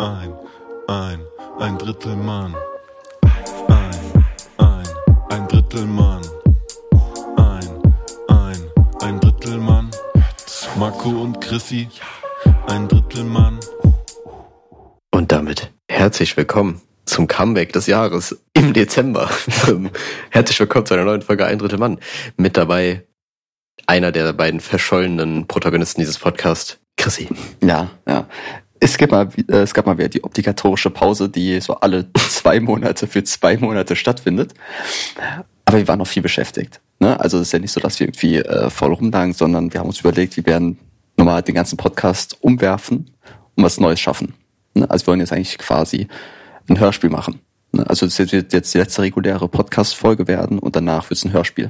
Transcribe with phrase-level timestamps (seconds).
[0.00, 0.32] ein,
[0.88, 1.20] ein,
[1.58, 2.54] ein Drittel Mann.
[3.68, 4.24] Ein,
[4.56, 4.88] ein,
[5.28, 6.22] ein Drittel Mann.
[7.36, 7.68] Ein,
[8.28, 8.58] ein,
[9.02, 9.90] ein Drittel Mann.
[10.78, 11.88] Marco und Chrissy,
[12.68, 13.60] ein Drittel Mann.
[15.10, 19.28] Und damit herzlich willkommen zum Comeback des Jahres im Dezember.
[20.30, 22.00] herzlich willkommen zu einer neuen Folge Ein Drittel Mann.
[22.38, 23.06] Mit dabei
[23.86, 27.28] einer der beiden verschollenen Protagonisten dieses Podcasts, Chrissy.
[27.62, 28.26] Ja, ja.
[28.82, 32.60] Es gab, mal, äh, es gab mal wieder die obligatorische Pause, die so alle zwei
[32.60, 34.54] Monate für zwei Monate stattfindet.
[35.66, 36.80] Aber wir waren noch viel beschäftigt.
[36.98, 37.20] Ne?
[37.20, 39.86] Also es ist ja nicht so, dass wir irgendwie äh, voll rumlagen, sondern wir haben
[39.86, 40.78] uns überlegt, wir werden
[41.16, 43.10] nochmal den ganzen Podcast umwerfen
[43.54, 44.34] und was Neues schaffen.
[44.74, 44.90] Ne?
[44.90, 46.08] Also wir wollen jetzt eigentlich quasi
[46.68, 47.40] ein Hörspiel machen.
[47.72, 47.88] Ne?
[47.88, 51.68] Also es wird jetzt die letzte reguläre Podcast-Folge werden und danach wird es ein Hörspiel.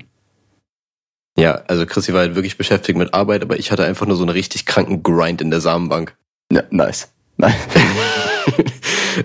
[1.37, 4.23] Ja, also Chrissy war halt wirklich beschäftigt mit Arbeit, aber ich hatte einfach nur so
[4.23, 6.17] einen richtig kranken Grind in der Samenbank.
[6.51, 7.09] Ja, nice.
[7.37, 7.55] Nein.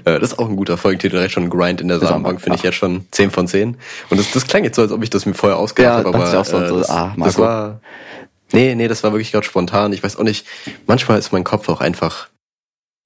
[0.04, 2.64] Äh, das ist auch ein guter Folgentitel, direkt schon Grind in der Samenbank, finde ich
[2.64, 3.78] jetzt schon 10 von 10.
[4.10, 6.10] Und das, das klang jetzt so, als ob ich das mir vorher ausgedacht Ja, habe,
[6.10, 7.82] aber auch so, äh, so, das, ah, das war...
[8.52, 9.94] Nee, nee, das war wirklich gerade spontan.
[9.94, 10.46] Ich weiß auch nicht,
[10.88, 12.30] manchmal ist mein Kopf auch einfach...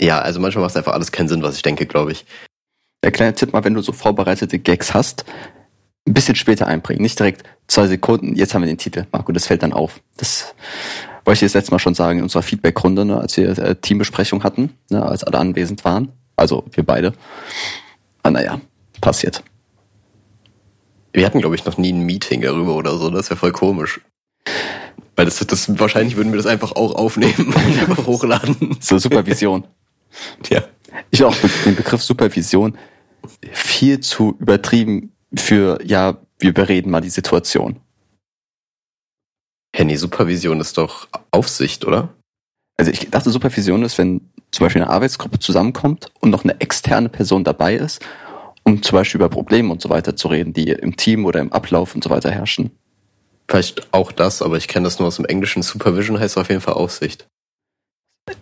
[0.01, 2.25] Ja, also manchmal macht es einfach alles keinen Sinn, was ich denke, glaube ich.
[3.03, 5.25] Der kleine Tipp mal, wenn du so vorbereitete Gags hast,
[6.07, 7.01] ein bisschen später einbringen.
[7.01, 9.05] Nicht direkt zwei Sekunden, jetzt haben wir den Titel.
[9.11, 9.99] Marco, das fällt dann auf.
[10.17, 10.55] Das
[11.29, 14.43] wollte ich das letzte Mal schon sagen in unserer Feedback-Runde, ne, als wir äh, Teambesprechung
[14.43, 16.11] hatten, ne, als alle anwesend waren.
[16.35, 17.13] Also wir beide.
[18.23, 18.59] Ah, naja,
[18.99, 19.43] passiert.
[21.13, 23.11] Wir hatten, glaube ich, noch nie ein Meeting darüber oder so.
[23.11, 24.01] Das wäre voll komisch.
[25.15, 28.77] Weil das, das wahrscheinlich würden wir das einfach auch aufnehmen und einfach hochladen.
[28.79, 29.65] So Supervision.
[30.49, 30.63] Ja.
[31.11, 32.75] ich auch den Begriff Supervision
[33.51, 37.79] viel zu übertrieben für, ja, wir bereden mal die Situation.
[39.79, 42.09] Henny, Supervision ist doch Aufsicht, oder?
[42.77, 44.19] Also ich dachte, Supervision ist, wenn
[44.51, 48.01] zum Beispiel eine Arbeitsgruppe zusammenkommt und noch eine externe Person dabei ist,
[48.63, 51.53] um zum Beispiel über Probleme und so weiter zu reden, die im Team oder im
[51.53, 52.71] Ablauf und so weiter herrschen.
[53.47, 55.61] Vielleicht auch das, aber ich kenne das nur aus dem Englischen.
[55.63, 57.25] Supervision heißt auf jeden Fall Aufsicht.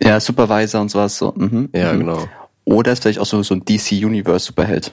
[0.02, 1.32] Ja, Supervisor und sowas so.
[1.36, 1.68] Mhm.
[1.72, 2.00] Ja, mhm.
[2.00, 2.28] genau.
[2.64, 4.90] Oder ist vielleicht auch so, so ein DC Universe Superheld.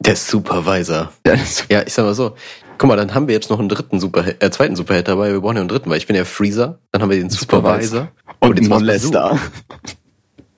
[0.00, 1.10] Der Supervisor.
[1.26, 2.36] Ja, das- Ja, ich sag mal so.
[2.78, 5.32] Guck mal, dann haben wir jetzt noch einen dritten Superheld, äh, zweiten Superheld dabei.
[5.32, 6.78] Wir brauchen ja einen dritten, weil ich bin ja Freezer.
[6.92, 8.08] Dann haben wir den Supervisor.
[8.40, 9.38] Und jetzt war's Molester.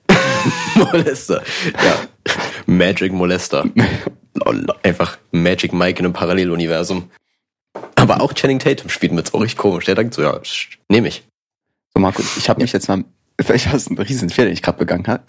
[0.75, 1.41] Molester.
[1.65, 2.33] Ja.
[2.65, 3.65] Magic Molester.
[4.83, 7.09] Einfach Magic Mike in einem Paralleluniversum.
[7.95, 9.85] Aber auch Channing Tatum spielt mit, ist auch richtig komisch.
[9.85, 10.39] Der denkt so, ja,
[10.89, 11.23] nehme ich.
[11.93, 13.03] So, Marco, ich habe mich jetzt mal,
[13.39, 15.23] vielleicht war es ein riesen Fehler, den ich gerade begangen habe.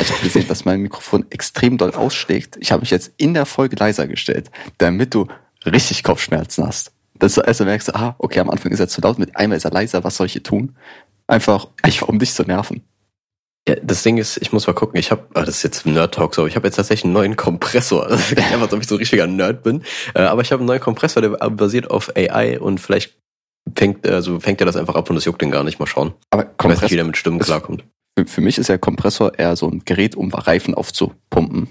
[0.00, 2.56] Ich habe gesehen, dass mein Mikrofon extrem doll ausschlägt.
[2.60, 5.26] Ich habe mich jetzt in der Folge leiser gestellt, damit du
[5.72, 6.92] richtig Kopfschmerzen hast.
[7.18, 9.64] Dass du also merkst, ah, okay, am Anfang ist er zu laut, mit einmal ist
[9.64, 10.76] er leiser, was soll ich hier tun?
[11.26, 12.82] Einfach, einfach um dich zu nerven.
[13.68, 16.14] Ja, das Ding ist, ich muss mal gucken, ich habe, ah, das ist jetzt Nerd
[16.14, 18.06] Talk, so, aber ich habe jetzt tatsächlich einen neuen Kompressor.
[18.10, 19.82] Das ist einfach, als ob ich so ein richtiger Nerd bin.
[20.14, 23.16] Äh, Aber ich habe einen neuen Kompressor, der basiert auf AI und vielleicht
[23.74, 25.80] fängt, also fängt er das einfach ab und das juckt den gar nicht.
[25.80, 26.12] Mal schauen.
[26.30, 27.84] Aber Ich weiß nicht, wie Kompressor, der mit Stimmen das- klarkommt.
[28.16, 31.66] für, für mich ist der Kompressor eher so ein Gerät, um Reifen aufzupumpen.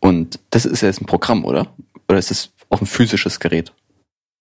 [0.00, 1.68] Und das ist ja jetzt ein Programm, oder?
[2.08, 3.72] Oder ist es auch ein physisches Gerät?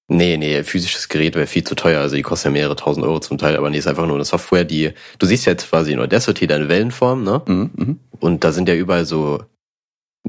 [0.10, 2.02] Nee, nee, physisches Gerät wäre viel zu teuer.
[2.02, 4.26] Also die kostet ja mehrere tausend Euro zum Teil, aber nee, ist einfach nur eine
[4.26, 7.42] Software, die, du siehst jetzt quasi in Audacity deine Wellenform, ne?
[7.46, 8.00] Mhm, mhm.
[8.20, 9.44] Und da sind ja überall so,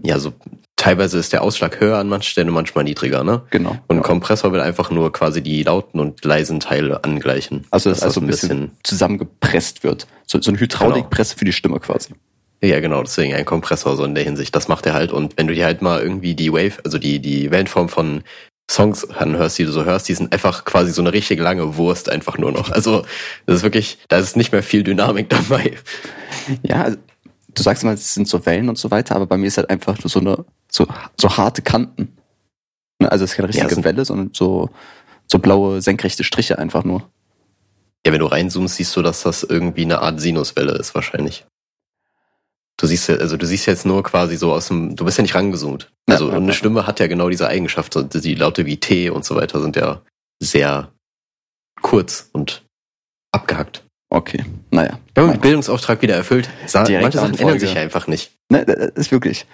[0.02, 0.32] ja, so,
[0.76, 3.42] teilweise ist der Ausschlag höher an manchen Stellen und manchmal niedriger, ne?
[3.50, 3.70] Genau.
[3.70, 4.02] Und ein genau.
[4.02, 7.66] Kompressor will einfach nur quasi die lauten und leisen Teile angleichen.
[7.70, 10.06] Also, dass das also ein bisschen, zusammengepresst wird.
[10.26, 12.14] So, so eine Hydraulikpresse für die Stimme quasi.
[12.64, 14.56] Ja, genau, deswegen ein Kompressor so in der Hinsicht.
[14.56, 15.12] Das macht er halt.
[15.12, 18.22] Und wenn du dir halt mal irgendwie die Wave, also die, die Wellenform von
[18.70, 22.08] Songs anhörst, die du so hörst, die sind einfach quasi so eine richtig lange Wurst
[22.08, 22.70] einfach nur noch.
[22.70, 23.04] Also,
[23.44, 25.74] das ist wirklich, da ist nicht mehr viel Dynamik dabei.
[26.62, 26.96] Ja, also,
[27.54, 29.68] du sagst immer, es sind so Wellen und so weiter, aber bei mir ist halt
[29.68, 30.86] einfach nur so eine, so,
[31.20, 32.16] so harte Kanten.
[32.98, 34.70] Ne, Also es ist keine richtige Ja, Welle, sondern so,
[35.26, 37.10] so blaue, senkrechte Striche einfach nur.
[38.06, 41.44] Ja, wenn du reinzoomst, siehst du, dass das irgendwie eine Art Sinuswelle ist, wahrscheinlich.
[42.76, 45.22] Du siehst ja, also du siehst jetzt nur quasi so aus dem, du bist ja
[45.22, 45.92] nicht rangezoomt.
[46.08, 46.52] Also ja, eine ja.
[46.52, 47.96] Stimme hat ja genau diese Eigenschaft.
[48.12, 50.02] Die Laute wie T und so weiter sind ja
[50.40, 50.90] sehr
[51.82, 52.64] kurz und
[53.32, 53.84] abgehackt.
[54.10, 54.98] Okay, naja.
[55.14, 56.48] Wir haben den Bildungsauftrag wieder erfüllt.
[56.66, 58.32] Sa Direkt manche Sachen ändern sich ja einfach nicht.
[58.48, 59.46] Ne, das ist wirklich.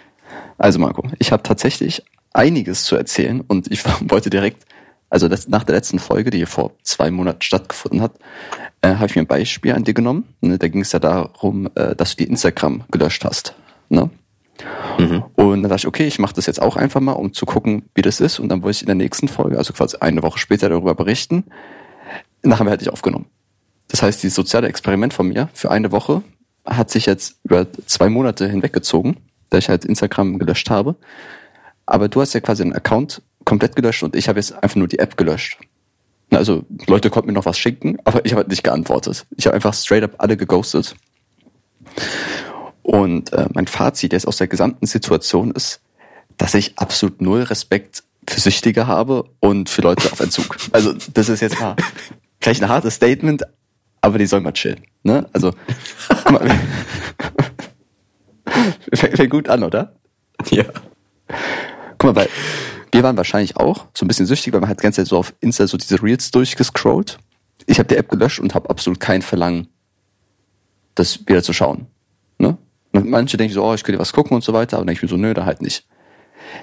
[0.59, 2.03] Also Marco, ich habe tatsächlich
[2.33, 4.65] einiges zu erzählen und ich wollte direkt,
[5.11, 8.13] also das, nach der letzten Folge, die vor zwei Monaten stattgefunden hat,
[8.81, 10.25] äh, habe ich mir ein Beispiel an dir genommen.
[10.41, 13.55] Ne, da ging es ja darum, äh, dass du die Instagram gelöscht hast.
[13.89, 14.09] Ne?
[14.99, 15.25] Mhm.
[15.35, 17.83] Und dann dachte ich, okay, ich mache das jetzt auch einfach mal, um zu gucken,
[17.95, 18.39] wie das ist.
[18.39, 21.45] Und dann wollte ich in der nächsten Folge, also quasi eine Woche später darüber berichten.
[22.43, 23.27] Wir halt nicht aufgenommen.
[23.89, 26.23] Das heißt, dieses soziale Experiment von mir für eine Woche
[26.65, 29.17] hat sich jetzt über zwei Monate hinweggezogen,
[29.51, 30.95] da ich halt Instagram gelöscht habe.
[31.87, 34.87] Aber du hast ja quasi einen Account komplett gelöscht und ich habe jetzt einfach nur
[34.87, 35.59] die App gelöscht.
[36.31, 39.27] Also Leute konnten mir noch was schicken, aber ich habe halt nicht geantwortet.
[39.37, 40.95] Ich habe einfach straight up alle geghostet.
[42.83, 45.81] Und äh, mein Fazit jetzt aus der gesamten Situation ist,
[46.37, 50.57] dass ich absolut null Respekt für Süchtige habe und für Leute auf Entzug.
[50.71, 51.75] Also das ist jetzt mal
[52.41, 53.43] vielleicht ein hartes Statement,
[54.01, 54.83] aber die sollen mal chillen.
[55.03, 55.29] Ne?
[55.33, 55.53] Also
[58.95, 59.97] fängt, gut an, oder?
[60.51, 60.67] Ja.
[61.99, 62.29] Guck mal, weil
[63.01, 65.17] wir waren wahrscheinlich auch so ein bisschen süchtig, weil man hat die ganze Zeit so
[65.17, 67.19] auf Insta so diese Reels durchgescrollt.
[67.65, 69.69] Ich habe die App gelöscht und habe absolut kein Verlangen,
[70.97, 71.87] das wieder zu schauen.
[72.37, 72.59] Ne?
[72.93, 75.03] Manche denken so, oh, ich könnte was gucken und so weiter, aber dann denke ich
[75.11, 75.87] mir so, nö, da halt nicht.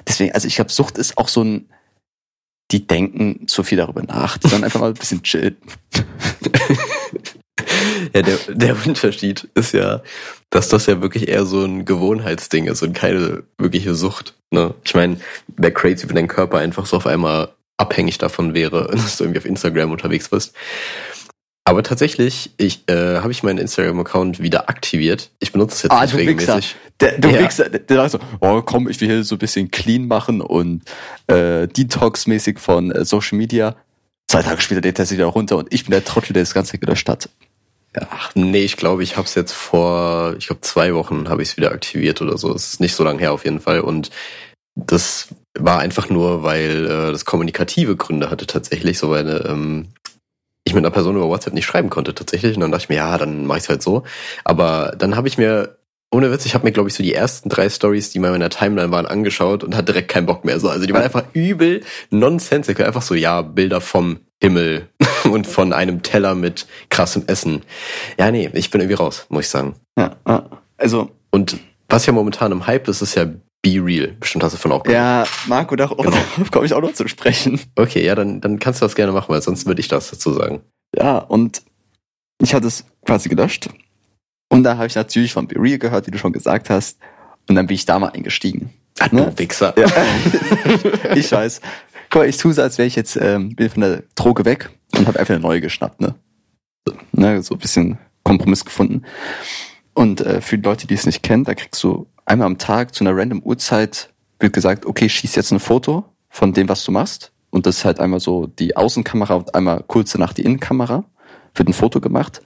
[0.08, 1.70] Deswegen, also ich glaube, Sucht ist auch so ein,
[2.70, 5.58] die denken zu viel darüber nach, die sollen einfach mal ein bisschen chillen.
[8.16, 10.02] Ja, der, der Unterschied ist ja,
[10.50, 14.34] dass das ja wirklich eher so ein Gewohnheitsding ist und keine wirkliche Sucht.
[14.52, 14.74] Ne?
[14.84, 15.18] Ich meine,
[15.58, 19.40] wäre crazy, wenn dein Körper einfach so auf einmal abhängig davon wäre, dass du irgendwie
[19.40, 20.56] auf Instagram unterwegs bist.
[21.66, 25.32] Aber tatsächlich, ich äh, habe ich meinen Instagram-Account wieder aktiviert.
[25.40, 26.32] Ich benutze es jetzt Ah, nicht du Wichser.
[26.56, 26.76] regelmäßig.
[27.02, 27.40] Der, du Ja.
[27.42, 30.40] Wichser, der, der sagt so, oh komm, ich will hier so ein bisschen clean machen
[30.40, 30.84] und
[31.28, 33.76] äh, Detox-mäßig von äh, Social Media.
[34.30, 36.54] Zwei Tage später lädt er sich wieder runter und ich bin der Trottel, der das
[36.54, 37.30] Ganze gelöscht hat.
[38.10, 41.50] Ach nee, ich glaube, ich habe es jetzt vor, ich glaube zwei Wochen habe ich
[41.50, 42.54] es wieder aktiviert oder so.
[42.54, 43.82] Es ist nicht so lange her auf jeden Fall.
[43.82, 44.12] Und
[44.76, 49.88] das war einfach nur, weil äh, das kommunikative Gründe hatte tatsächlich, so weil ähm,
[50.64, 52.56] ich mit einer Person über WhatsApp nicht schreiben konnte tatsächlich.
[52.56, 54.04] Und dann dachte ich mir, ja, dann mache ich halt so.
[54.44, 55.78] Aber dann habe ich mir,
[56.12, 58.34] ohne Witz, ich habe mir, glaube ich, so die ersten drei Stories, die mal in
[58.34, 60.60] meiner Timeline waren, angeschaut und hatte direkt keinen Bock mehr.
[60.60, 64.90] So, also die waren einfach übel nonsensical, einfach so, ja, Bilder vom Himmel
[65.32, 67.64] und von einem Teller mit krassem Essen.
[68.20, 69.76] Ja, nee, ich bin irgendwie raus, muss ich sagen.
[69.98, 70.16] Ja,
[70.78, 71.58] also Und
[71.90, 74.10] was ja momentan im Hype ist, ist ja Be Real.
[74.20, 74.98] Bestimmt hast du von auch gehört.
[75.00, 75.98] ja, Marco, darauf
[76.52, 77.60] komme ich auch noch zu sprechen.
[77.76, 80.34] Okay, ja, dann, dann kannst du das gerne machen, weil sonst würde ich das dazu
[80.34, 80.62] sagen.
[80.96, 81.64] Ja, und
[82.42, 83.70] ich hatte es quasi gelöscht.
[84.50, 87.00] Und da habe ich natürlich von Be Real gehört, wie du schon gesagt hast.
[87.50, 88.70] Und dann bin ich da mal eingestiegen.
[89.00, 89.32] Ah, Ne?
[89.32, 89.74] du Wichser.
[89.78, 89.88] Ja.
[91.16, 91.62] ich weiß.
[92.10, 94.70] Guck mal, ich tue so, als wäre ich jetzt ähm, bin von der Droge weg
[94.96, 96.16] und habe einfach eine neue geschnappt, ne?
[96.88, 97.42] So, ne?
[97.42, 99.04] so ein bisschen Kompromiss gefunden.
[99.94, 102.94] Und äh, für die Leute, die es nicht kennen, da kriegst du einmal am Tag
[102.94, 106.92] zu einer random Uhrzeit wird gesagt, okay, schieß jetzt ein Foto von dem, was du
[106.92, 107.32] machst.
[107.50, 111.06] Und das ist halt einmal so die Außenkamera und einmal kurz danach die Innenkamera.
[111.56, 112.42] Wird ein Foto gemacht.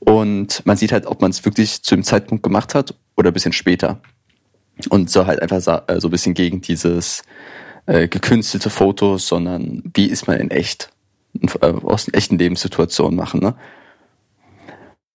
[0.00, 3.34] Und man sieht halt, ob man es wirklich zu dem Zeitpunkt gemacht hat oder ein
[3.34, 4.00] bisschen später.
[4.88, 7.22] Und so halt einfach äh, so ein bisschen gegen dieses
[7.86, 10.90] äh, gekünstelte Fotos, sondern wie ist man in echt,
[11.60, 13.40] aus echten Lebenssituationen machen.
[13.40, 13.54] Ne?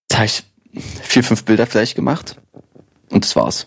[0.08, 0.44] Da habe ich
[1.02, 2.36] vier, fünf Bilder vielleicht gemacht
[3.10, 3.66] und das war's.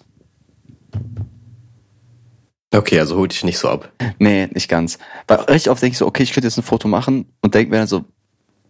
[2.74, 3.92] Okay, also hol dich nicht so ab.
[4.20, 4.98] Nee, nicht ganz.
[5.28, 7.72] Weil recht oft denke ich so, okay, ich könnte jetzt ein Foto machen und denke
[7.72, 8.06] mir dann so,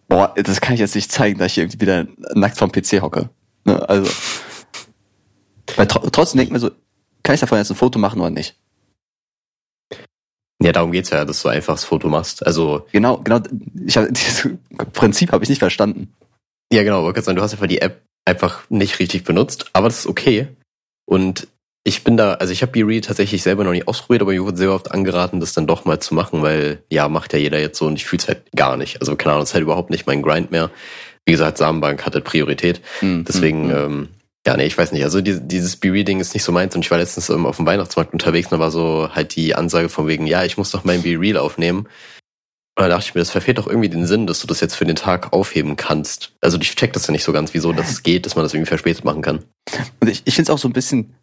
[0.08, 3.30] boah, das kann ich jetzt nicht zeigen, dass ich irgendwie wieder nackt vom PC hocke.
[3.64, 3.88] Ne?
[3.90, 4.12] Also,
[5.76, 6.72] weil tr trotzdem denke ich mir so,
[7.24, 8.60] kann ich davon jetzt ein Foto machen oder nicht?
[10.62, 12.46] Ja, darum geht's ja, dass du einfach das Foto machst.
[12.46, 13.40] Also, Genau, genau,
[13.86, 14.50] ich hab, dieses
[14.94, 16.14] Prinzip habe ich nicht verstanden.
[16.72, 20.00] ja genau, wollte sagen, du hast einfach die App einfach nicht richtig benutzt, aber das
[20.00, 20.48] ist okay.
[21.06, 21.48] Und
[21.84, 24.58] ich bin da, also ich habe BeReal tatsächlich selber noch nicht ausprobiert, aber mir wurde
[24.58, 27.78] sehr oft angeraten, das dann doch mal zu machen, weil ja, macht ja jeder jetzt
[27.78, 29.02] so und ich fühl's halt gar nicht.
[29.02, 30.72] Also keine Ahnung, das ist halt überhaupt nicht mein Grind mehr.
[31.26, 32.82] Wie gesagt, Samenbank hat halt Priorität.
[33.02, 33.86] Hm, Deswegen, hm, hm.
[33.86, 34.10] ähm,
[34.46, 35.04] ja, nee, ich weiß nicht.
[35.04, 37.66] Also die, dieses Be-Reading ist nicht so meins und ich war letztens ähm, auf dem
[37.66, 40.84] Weihnachtsmarkt unterwegs und da war so halt die Ansage von wegen, ja, ich muss doch
[40.84, 41.88] mein Be-Real aufnehmen.
[42.78, 44.76] Und da dachte ich mir, das verfehlt doch irgendwie den Sinn, dass du das jetzt
[44.76, 46.34] für den Tag aufheben kannst.
[46.42, 48.68] Also ich check das ja nicht so ganz, wieso das geht, dass man das irgendwie
[48.68, 49.46] verspätet machen kann.
[50.02, 51.16] Und ich, ich finde es auch so ein bisschen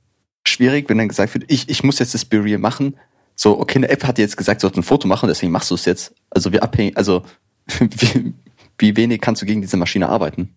[0.49, 2.97] schwierig, wenn dann gesagt wird, ich, ich muss jetzt das Be-Real machen.
[3.37, 5.75] So, okay, eine App hat jetzt gesagt, du sollst ein Foto machen, deswegen machst du
[5.75, 6.15] es jetzt.
[6.31, 7.23] Also wie abhängig, also
[7.79, 8.33] wie,
[8.79, 10.57] wie wenig kannst du gegen diese Maschine arbeiten?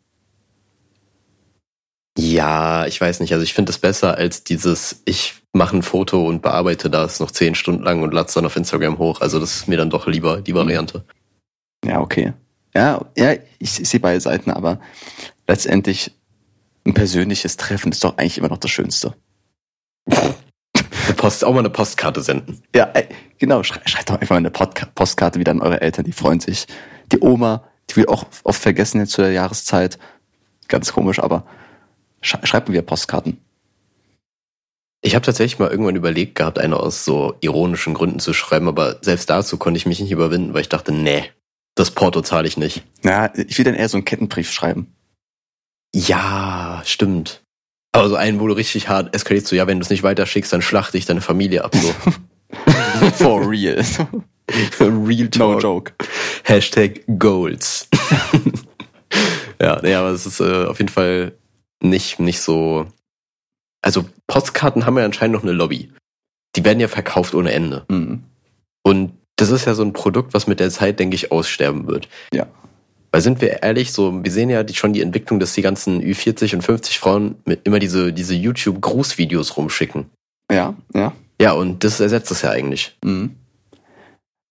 [2.17, 3.33] Ja, ich weiß nicht.
[3.33, 7.31] Also ich finde das besser als dieses, ich mache ein Foto und bearbeite das noch
[7.31, 9.21] zehn Stunden lang und lade es dann auf Instagram hoch.
[9.21, 11.03] Also das ist mir dann doch lieber die Variante.
[11.83, 12.33] Ja, okay.
[12.73, 14.79] Ja, ja, ich, sehe beide Seiten, aber
[15.47, 16.11] letztendlich
[16.85, 19.15] ein persönliches Treffen ist doch eigentlich immer noch das Schönste.
[21.15, 22.61] Post, auch mal eine Postkarte senden.
[22.75, 23.07] Ja, ey,
[23.37, 26.67] genau, schrei, schreibt doch einfach mal eine Postkarte wieder an eure Eltern, die freuen sich.
[27.11, 29.97] Die Oma, die wird auch oft vergessen jetzt zu der Jahreszeit.
[30.67, 31.45] Ganz komisch, aber
[32.25, 33.37] sch schreibt mir wieder Postkarten.
[35.01, 38.97] Ich habe tatsächlich mal irgendwann überlegt gehabt, eine aus so ironischen Gründen zu schreiben, aber
[39.01, 41.29] selbst dazu konnte ich mich nicht überwinden, weil ich dachte, nee,
[41.75, 42.83] das Porto zahle ich nicht.
[43.03, 44.95] Ja, ich will dann eher so einen Kettenbrief schreiben.
[45.93, 47.43] Ja, stimmt.
[47.91, 50.51] Aber so einen, wo du richtig hart eskalierst, so ja, wenn du es nicht weiterschickst,
[50.51, 51.75] dann schlachte ich deine Familie ab.
[51.75, 51.93] So.
[53.13, 53.83] For real.
[54.79, 55.61] Real No Talk.
[55.61, 55.93] joke.
[56.43, 57.87] Hashtag Goals.
[59.61, 61.33] ja, nee, aber es ist äh, auf jeden Fall
[61.81, 62.87] nicht, nicht so.
[63.81, 65.91] Also Postkarten haben ja anscheinend noch eine Lobby.
[66.55, 67.85] Die werden ja verkauft ohne Ende.
[67.89, 68.23] Mhm.
[68.83, 72.07] Und das ist ja so ein Produkt, was mit der Zeit, denke ich, aussterben wird.
[72.33, 72.47] Ja.
[73.11, 76.01] Weil sind wir ehrlich, so, wir sehen ja die, schon die Entwicklung, dass die ganzen
[76.01, 80.09] Ü40 und 50 Frauen mit immer diese, diese YouTube-Grußvideos rumschicken.
[80.51, 81.13] Ja, ja.
[81.39, 82.97] Ja, und das ersetzt es ja eigentlich.
[83.03, 83.35] Mhm.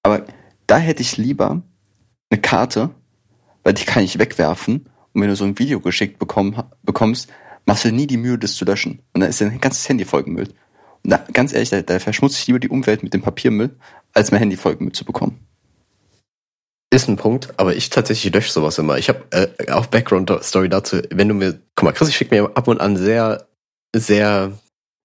[0.03, 0.25] Aber
[0.67, 1.63] da hätte ich lieber
[2.31, 2.91] eine Karte,
[3.63, 4.89] weil die kann ich wegwerfen.
[5.15, 7.31] Und wenn du so ein Video geschickt bekommen, bekommst,
[7.67, 9.01] machst du nie die Mühe, das zu löschen.
[9.13, 10.55] Und dann ist dein ganzes Handy vollgemüllt.
[11.05, 13.71] Und da, ganz ehrlich, da, da verschmutze ich lieber die Umwelt mit dem Papiermüll,
[14.13, 15.47] als mein Handy vollgemüllt zu bekommen.
[16.91, 18.99] Ist ein Punkt, aber ich tatsächlich lösche sowas immer.
[18.99, 22.51] Ich habe äh, auch Background-Story dazu, wenn du mir, guck mal, Chris, ich schicke mir
[22.57, 23.47] ab und an sehr,
[23.95, 24.53] sehr,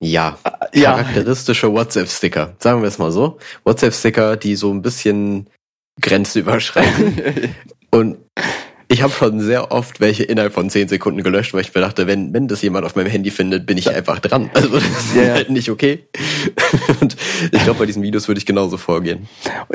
[0.01, 0.37] ja,
[0.73, 2.55] charakteristische WhatsApp-Sticker.
[2.59, 3.37] Sagen wir es mal so.
[3.63, 5.49] WhatsApp-Sticker, die so ein bisschen
[5.99, 7.55] Grenzen überschreiten.
[7.91, 8.17] und
[8.91, 12.07] ich habe schon sehr oft welche innerhalb von 10 Sekunden gelöscht, weil ich mir dachte,
[12.07, 14.49] wenn, wenn das jemand auf meinem Handy findet, bin ich einfach dran.
[14.55, 16.07] Also das ist Ja, halt nicht okay.
[17.01, 17.15] Und
[17.51, 19.27] ich glaube, bei diesen Videos würde ich genauso vorgehen.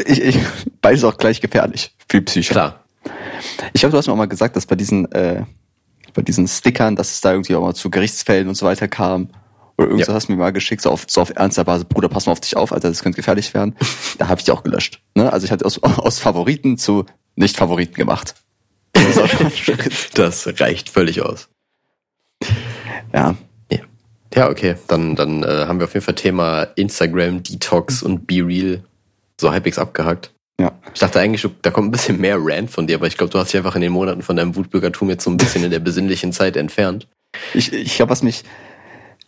[0.04, 0.38] ich, ich,
[0.82, 2.52] beides auch gleich gefährlich für Psyche.
[2.52, 2.84] Klar.
[3.72, 5.44] Ich glaube, du hast mir auch mal gesagt, dass bei diesen, äh,
[6.12, 9.30] bei diesen Stickern, dass es da irgendwie auch mal zu Gerichtsfällen und so weiter kam.
[9.76, 10.14] Oder irgendwas Ja.
[10.14, 12.40] hast du mir mal geschickt, so auf, so auf ernster Basis, Bruder, pass mal auf
[12.40, 13.76] dich auf, Alter, das könnte gefährlich werden.
[14.18, 15.00] Da habe ich die auch gelöscht.
[15.16, 15.32] Ne?
[15.32, 17.04] Also ich hatte aus, aus Favoriten zu
[17.36, 18.34] Nicht-Favoriten gemacht.
[20.14, 21.48] Das reicht völlig aus.
[23.12, 23.36] Ja.
[24.34, 24.74] Ja, okay.
[24.88, 28.82] Dann, dann äh, haben wir auf jeden Fall Thema Instagram, Detox und Be Real
[29.40, 30.32] so halbwegs abgehakt.
[30.60, 30.72] Ja.
[30.92, 33.38] Ich dachte eigentlich, da kommt ein bisschen mehr Rant von dir, aber ich glaube, du
[33.38, 35.80] hast dich einfach in den Monaten von deinem Wutbürgertum jetzt so ein bisschen in der
[35.80, 37.08] besinnlichen Zeit entfernt.
[37.54, 38.44] Ich, ich glaube, was mich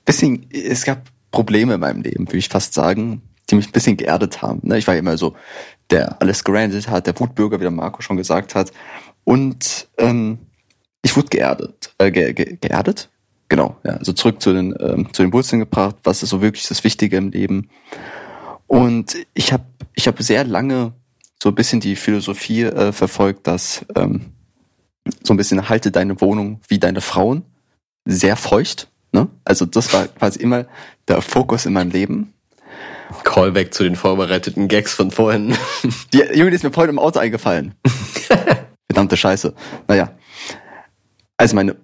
[0.04, 3.96] bisschen, es gab Probleme in meinem Leben, würde ich fast sagen, die mich ein bisschen
[3.96, 4.61] geerdet haben.
[4.62, 4.78] Ne?
[4.78, 5.35] Ich war immer so,
[5.90, 8.73] der alles gerandet hat, der Wutbürger, wie der Marco schon gesagt hat.
[9.26, 10.38] Und ähm,
[11.02, 11.92] ich wurde geerdet.
[11.99, 13.11] Äh, ge, ge, geerdet?
[13.49, 13.95] Genau, ja.
[13.95, 17.16] Also zurück zu den, ähm, zu den Wurzeln gebracht, was ist so wirklich das Wichtige
[17.16, 17.68] im Leben.
[18.68, 19.64] Und ich habe
[19.95, 20.92] ich hab sehr lange
[21.42, 24.26] so ein bisschen die Philosophie äh, verfolgt, dass ähm,
[25.25, 27.42] so ein bisschen halte deine Wohnung wie deine Frauen
[28.04, 28.88] sehr feucht.
[29.11, 29.26] Ne?
[29.45, 30.66] Also das war quasi immer
[31.09, 32.33] der Fokus in meinem Leben.
[33.25, 35.56] Callback zu den vorbereiteten Gags von vorhin.
[36.12, 37.75] Die, Junge, die ist mir vorhin im Auto eingefallen.
[38.96, 39.52] Verdammte Scheiße.
[39.88, 40.16] Naja.
[41.36, 41.76] Also meine,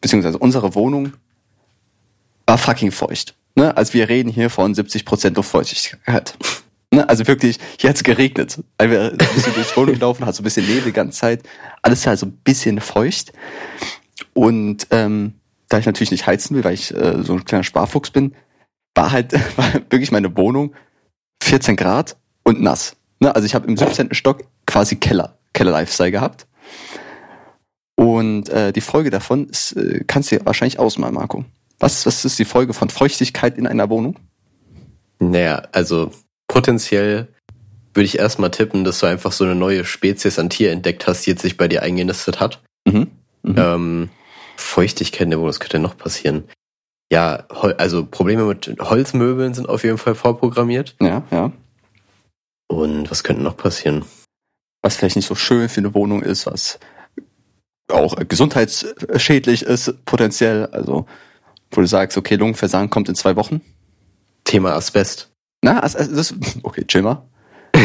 [0.00, 1.14] beziehungsweise unsere Wohnung
[2.46, 3.34] war fucking feucht.
[3.56, 3.76] Ne?
[3.76, 6.38] Also wir reden hier von 70% Luftfeuchtigkeit.
[6.92, 7.08] Ne?
[7.08, 8.62] Also wirklich, hier hat's geregnet.
[8.78, 11.18] Weil wir ein bisschen durch die Wohnung laufen, hat so ein bisschen Nebel die ganze
[11.18, 11.42] Zeit.
[11.82, 13.32] Alles halt so ein bisschen feucht.
[14.32, 15.34] Und ähm,
[15.68, 18.36] da ich natürlich nicht heizen will, weil ich äh, so ein kleiner Sparfuchs bin,
[18.94, 20.72] war halt war wirklich meine Wohnung
[21.42, 22.94] 14 Grad und nass.
[23.18, 23.34] Ne?
[23.34, 24.14] Also ich habe im 17.
[24.14, 26.46] Stock quasi Keller, Keller-Lifestyle gehabt.
[27.96, 31.44] Und äh, die Folge davon ist, äh, kannst du dir wahrscheinlich ausmalen, Marco.
[31.78, 34.16] Was, was ist die Folge von Feuchtigkeit in einer Wohnung?
[35.18, 36.12] Naja, also
[36.46, 37.28] potenziell
[37.94, 41.26] würde ich erstmal tippen, dass du einfach so eine neue Spezies an Tier entdeckt hast,
[41.26, 42.62] die jetzt sich bei dir eingenistet hat.
[42.86, 43.08] Mhm.
[43.42, 43.54] Mhm.
[43.56, 44.10] Ähm,
[44.56, 46.44] Feuchtigkeit in der Wohnung, was könnte denn noch passieren?
[47.10, 47.46] Ja,
[47.78, 50.94] also Probleme mit Holzmöbeln sind auf jeden Fall vorprogrammiert.
[51.00, 51.52] Ja, ja.
[52.68, 54.04] Und was könnte noch passieren?
[54.82, 56.78] Was vielleicht nicht so schön für eine Wohnung ist, was
[57.90, 60.66] auch gesundheitsschädlich ist, potenziell.
[60.66, 61.06] Also,
[61.70, 63.60] wo du sagst, okay, Lungenversagen kommt in zwei Wochen.
[64.44, 65.30] Thema Asbest.
[65.62, 67.26] Na, also das, okay, chill mal.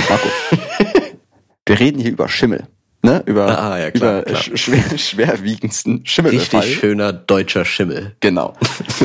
[0.09, 0.27] Marco.
[1.67, 2.67] Wir reden hier über Schimmel.
[3.01, 3.23] Ne?
[3.25, 4.41] Über, Ah, ja, klar, über klar.
[4.41, 6.61] sch- Schwer, schwerwiegendsten Schimmelbefall.
[6.61, 8.15] Richtig schöner deutscher Schimmel.
[8.19, 8.55] Genau.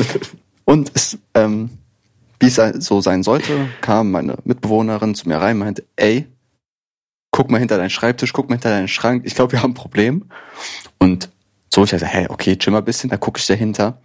[0.65, 1.69] Und es, ähm,
[2.39, 6.27] wie es so sein sollte, kam meine Mitbewohnerin zu mir rein und meinte, ey,
[7.31, 9.75] guck mal hinter deinen Schreibtisch, guck mal hinter deinen Schrank, ich glaube, wir haben ein
[9.75, 10.25] Problem.
[10.97, 11.29] Und
[11.73, 14.01] so, ich dachte, hey, okay, chill mal ein bisschen, da gucke ich dahinter.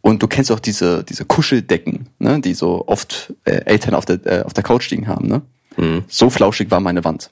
[0.00, 4.26] Und du kennst auch diese, diese Kuscheldecken, ne, die so oft äh, Eltern auf der,
[4.26, 5.42] äh, auf der Couch liegen haben, ne?
[5.76, 6.04] Mhm.
[6.08, 7.30] So flauschig war meine Wand.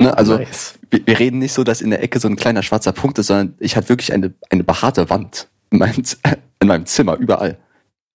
[0.00, 0.74] Ne, also Nice.
[0.90, 3.26] wir, wir reden nicht so, dass in der Ecke so ein kleiner schwarzer Punkt ist,
[3.26, 6.02] sondern ich hatte wirklich eine, eine behaarte Wand in meinem,
[6.60, 7.58] in meinem Zimmer, überall.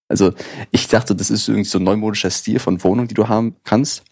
[0.08, 0.34] Also
[0.72, 4.04] ich dachte, das ist irgendwie so ein neumodischer Stil von Wohnung, die du haben kannst.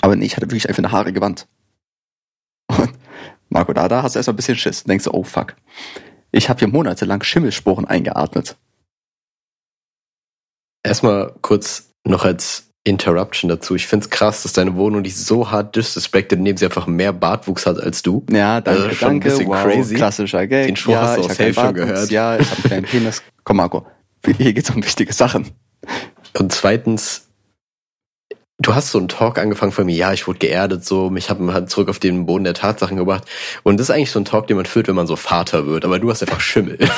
[0.00, 1.46] Aber nee, ich hatte wirklich einfach eine haarige Wand.
[2.68, 2.92] Und
[3.48, 4.84] Marco, da, da hast du erstmal ein bisschen Schiss.
[4.84, 5.56] Denkst du, oh fuck.
[6.32, 8.56] Ich habe hier monatelang Schimmelsporen eingeatmet.
[10.82, 13.74] Erstmal kurz noch als Interruption dazu.
[13.74, 17.66] Ich find's krass, dass deine Wohnung dich so hart disrespected, indem sie einfach mehr Bartwuchs
[17.66, 18.24] hat als du.
[18.30, 19.28] Ja, danke, Also schon ein danke.
[19.30, 19.94] bisschen wow, crazy.
[19.96, 20.66] klassischer Gag.
[20.66, 22.10] Den Spruch ja, hast du keinen safe schon gehört.
[22.10, 23.22] Ja, ich habe einen kleinen Penis.
[23.44, 23.86] Komm, Marco.
[24.24, 25.50] Hier geht's um wichtige Sachen.
[26.38, 27.28] Und zweitens,
[28.60, 31.40] du hast so einen Talk angefangen von mir, ja, ich wurde geerdet, so, mich hat
[31.40, 33.24] man halt zurück auf den Boden der Tatsachen gebracht.
[33.62, 35.84] Und das ist eigentlich so ein Talk, den man führt, wenn man so Vater wird,
[35.84, 36.78] aber du hast einfach Schimmel.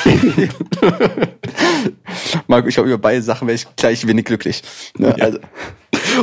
[2.47, 4.61] Marco, ich glaube, über beide Sachen wäre ich gleich wenig glücklich.
[4.97, 5.15] Ne?
[5.17, 5.25] Ja.
[5.25, 5.39] Also,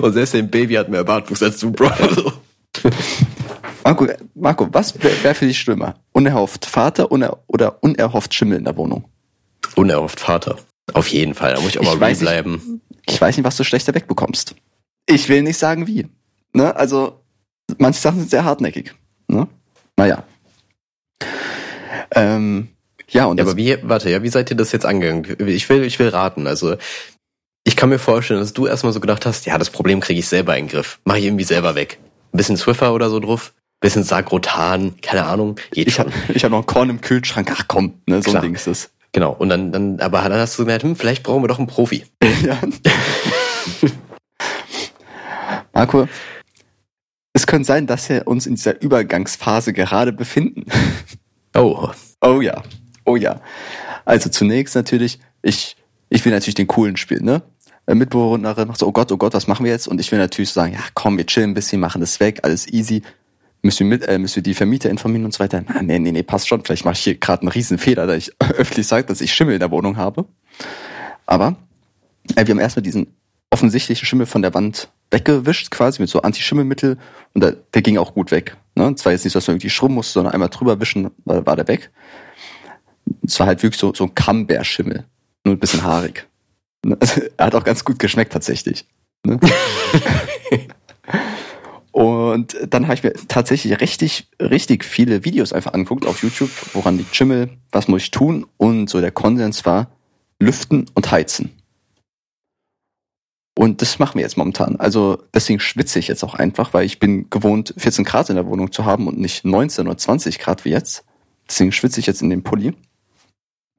[0.03, 1.89] Und selbst dein Baby hat mehr Bartwuchs als du, Bro.
[1.89, 2.33] Also,
[3.85, 5.95] Marco, Marco, was wäre wär für dich schlimmer?
[6.13, 9.05] Unerhofft Vater uner oder unerhofft Schimmel in der Wohnung?
[9.77, 10.57] Unerhofft Vater.
[10.93, 12.29] Auf jeden Fall, da muss ich auch Ich mal weiß nicht.
[12.29, 12.81] bleiben.
[13.07, 14.55] Ich weiß nicht, was du schlechter wegbekommst.
[15.11, 16.07] Ich will nicht sagen, wie.
[16.53, 16.75] Ne?
[16.77, 17.21] Also,
[17.79, 18.95] manche Sachen sind sehr hartnäckig.
[19.29, 19.49] Ne?
[19.97, 20.25] Naja.
[22.13, 22.69] Ähm,
[23.09, 25.37] ja, und Ja, aber wie, warte, ja, wie seid ihr das jetzt angegangen?
[25.49, 26.47] Ich will, ich will raten.
[26.47, 26.77] Also,
[27.65, 30.29] ich kann mir vorstellen, dass du erstmal so gedacht hast, ja, das Problem kriege ich
[30.29, 31.01] selber in den Griff.
[31.05, 31.99] Mach ich irgendwie selber weg.
[32.33, 33.53] Ein bisschen Swiffer oder so drauf.
[33.81, 35.57] Bisschen Sagrotan, keine Ahnung.
[35.73, 36.07] Geht ich schon.
[36.07, 37.51] habe ich hab noch ein Korn im Kühlschrank.
[37.55, 38.43] Ach komm, ne, so Klar.
[38.43, 38.91] ein Ding ist das.
[39.13, 39.33] Genau.
[39.33, 42.05] Und dann, dann, aber dann hast du gemerkt, hm, vielleicht brauchen wir doch einen Profi.
[42.45, 42.59] ja.
[45.81, 46.09] Marco,
[47.33, 50.65] es könnte sein, dass wir uns in dieser Übergangsphase gerade befinden.
[51.55, 52.63] Oh, Oh ja,
[53.05, 53.41] oh ja.
[54.05, 55.77] Also zunächst natürlich, ich,
[56.11, 57.43] ich will natürlich den coolen spielen, ne?
[57.87, 59.89] Äh, Mitbewohnerin macht so, oh Gott, oh Gott, was machen wir jetzt?
[59.89, 62.69] Und ich will natürlich sagen, ja komm, wir chillen ein bisschen, machen das weg, alles
[62.69, 63.03] easy.
[63.63, 65.63] Müssen wir, mit, äh, müssen wir die Vermieter informieren und so weiter?
[65.67, 66.63] Na, nee, nee, nee, passt schon.
[66.63, 69.55] Vielleicht mache ich hier gerade einen riesen Fehler, da ich öffentlich sage, dass ich Schimmel
[69.55, 70.27] in der Wohnung habe.
[71.25, 71.57] Aber
[72.37, 73.07] äh, wir haben erstmal diesen
[73.51, 76.99] offensichtlichen Schimmel von der Wand weggewischt, quasi mit so Anti-Schimmelmittel.
[77.35, 78.57] Und der, der ging auch gut weg.
[78.75, 78.93] Ne?
[78.97, 81.45] Es war jetzt nicht so, dass man irgendwie schrubben musste, sondern einmal drüber wischen, war,
[81.45, 81.91] war der weg.
[83.27, 85.05] Es war halt wirklich so, so ein Camembert-Schimmel.
[85.45, 86.27] Nur ein bisschen haarig.
[86.85, 86.97] Ne?
[87.01, 88.87] Also, er hat auch ganz gut geschmeckt tatsächlich.
[89.25, 89.39] Ne?
[91.93, 96.97] Und dann habe ich mir tatsächlich richtig, richtig viele Videos einfach angeguckt auf YouTube, woran
[96.97, 98.47] liegt Schimmel, was muss ich tun?
[98.57, 99.91] Und so der Konsens war
[100.39, 101.51] lüften und heizen.
[103.61, 104.77] Und das machen wir jetzt momentan.
[104.77, 108.47] Also deswegen schwitze ich jetzt auch einfach, weil ich bin gewohnt, 14 Grad in der
[108.47, 111.05] Wohnung zu haben und nicht 19 oder 20 Grad wie jetzt.
[111.47, 112.73] Deswegen schwitze ich jetzt in dem Pulli,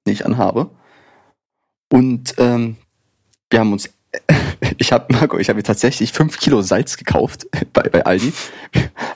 [0.06, 0.70] den ich anhabe.
[1.92, 2.78] Und ähm,
[3.50, 3.90] wir haben uns,
[4.78, 8.34] ich habe Marco, ich habe mir tatsächlich fünf Kilo Salz gekauft bei, bei Aldi.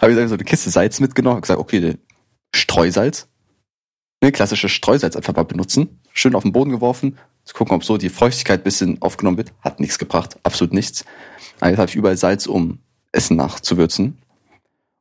[0.02, 1.94] habe ich so eine Kiste Salz mitgenommen, hab gesagt, okay,
[2.56, 3.28] Streusalz,
[4.24, 7.98] ne, klassisches Streusalz einfach mal benutzen, schön auf den Boden geworfen, zu gucken, ob so
[7.98, 11.06] die Feuchtigkeit bisschen aufgenommen wird, hat nichts gebracht, absolut nichts.
[11.60, 12.80] Aber jetzt habe ich überall Salz, um
[13.12, 14.18] Essen nachzuwürzen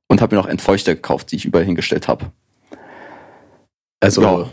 [0.09, 2.33] und habe mir noch Entfeuchter gekauft, die ich überall hingestellt habe.
[4.00, 4.50] also, Ja.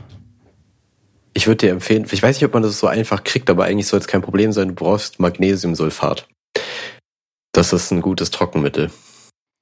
[1.33, 3.87] ich würde dir empfehlen, ich weiß nicht, ob man das so einfach kriegt, aber eigentlich
[3.87, 6.27] soll es kein Problem sein, du brauchst Magnesiumsulfat.
[7.51, 8.89] Das ist ein gutes Trockenmittel.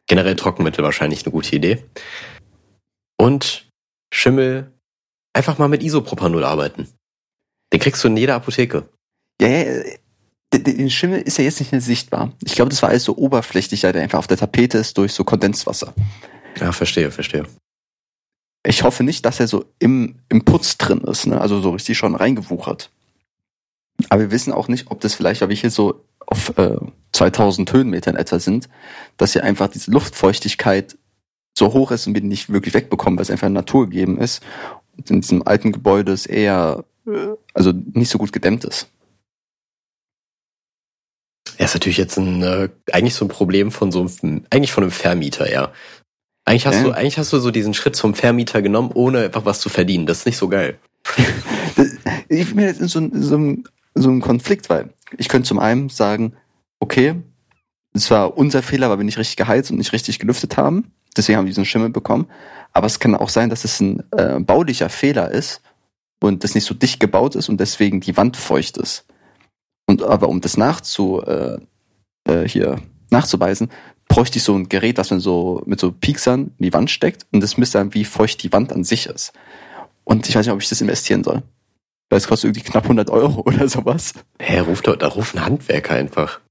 [0.07, 1.83] Generell Trockenmittel wahrscheinlich eine gute Idee.
[3.17, 3.67] Und
[4.13, 4.71] Schimmel,
[5.33, 6.87] einfach mal mit Isopropanol arbeiten.
[7.71, 8.89] Den kriegst du in jeder Apotheke.
[9.41, 9.97] Ja, ja, äh,
[10.51, 12.33] der, Schimmel ist ja jetzt nicht mehr sichtbar.
[12.43, 15.23] Ich glaube, das war alles so oberflächlich, der einfach auf der Tapete ist durch so
[15.23, 15.93] Kondenswasser.
[16.59, 17.45] Ja, verstehe, verstehe.
[18.65, 21.39] Ich hoffe nicht, dass er so im, im Putz drin ist, ne?
[21.39, 22.89] also so richtig schon reingewuchert.
[24.09, 26.77] Aber wir wissen auch nicht, ob das vielleicht, weil wir hier so auf äh,
[27.11, 28.69] 2000 Höhenmetern etwa sind,
[29.17, 30.97] dass hier einfach diese Luftfeuchtigkeit
[31.57, 34.41] so hoch ist und wir die nicht wirklich wegbekommen, weil es einfach naturgegeben ist.
[34.97, 36.85] Und in diesem alten Gebäude es eher,
[37.53, 38.89] also nicht so gut gedämmt ist.
[41.57, 44.83] Ja, ist natürlich jetzt ein, äh, eigentlich so ein Problem von so einem, eigentlich von
[44.83, 45.71] einem Vermieter, ja.
[46.45, 46.83] Eigentlich hast Ja.
[46.83, 50.05] du, eigentlich hast du so diesen Schritt zum Vermieter genommen, ohne einfach was zu verdienen.
[50.05, 50.79] Das ist nicht so geil.
[52.29, 55.59] ich bin jetzt in so, in so, einem, so einem Konflikt, weil ich könnte zum
[55.59, 56.33] einen sagen,
[56.79, 57.15] okay,
[57.93, 60.91] es war unser Fehler, weil wir nicht richtig geheizt und nicht richtig gelüftet haben.
[61.17, 62.27] Deswegen haben wir diesen Schimmel bekommen.
[62.71, 65.61] Aber es kann auch sein, dass es ein äh, baulicher Fehler ist
[66.21, 69.05] und das nicht so dicht gebaut ist und deswegen die Wand feucht ist.
[69.87, 71.57] Und aber um das nachzu, äh,
[72.25, 73.69] äh, hier nachzuweisen,
[74.07, 77.25] bräuchte ich so ein Gerät, was man so mit so Pieksern in die Wand steckt
[77.31, 79.33] und das misst dann, wie feucht die Wand an sich ist.
[80.03, 81.43] Und ich weiß nicht, ob ich das investieren soll.
[82.09, 84.13] Weil es kostet irgendwie knapp 100 Euro oder sowas.
[84.39, 86.41] Hä, ruf doch, da ruf einen Handwerker einfach.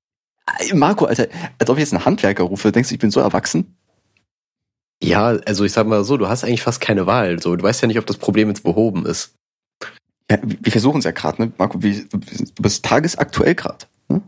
[0.59, 1.28] Ey, Marco, Alter,
[1.59, 3.76] als ob ich jetzt einen Handwerker rufe, denkst du, ich bin so erwachsen?
[5.02, 7.40] Ja, also ich sag mal so, du hast eigentlich fast keine Wahl.
[7.40, 9.35] So, du weißt ja nicht, ob das Problem jetzt behoben ist.
[10.31, 11.53] Ja, wir versuchen es ja gerade, ne?
[11.57, 12.19] Marco, wie, du
[12.62, 13.87] bist tagesaktuell gerade.
[14.09, 14.23] Ne?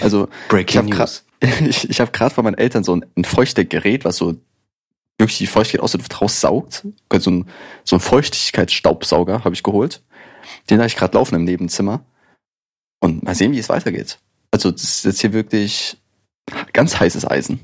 [0.00, 1.12] Also ich Breaking habe gerade
[1.68, 4.36] ich, ich hab grad von meinen Eltern so ein, ein Feuchtergerät, was so
[5.18, 6.86] wirklich die Feuchtigkeit aus der Luft raussaugt.
[7.18, 7.48] So ein,
[7.84, 10.02] so ein Feuchtigkeitsstaubsauger habe ich geholt.
[10.70, 12.04] Den habe ich gerade laufen im Nebenzimmer.
[13.00, 14.18] Und mal sehen, wie es weitergeht.
[14.50, 15.96] Also das ist jetzt hier wirklich
[16.72, 17.60] ganz heißes Eisen.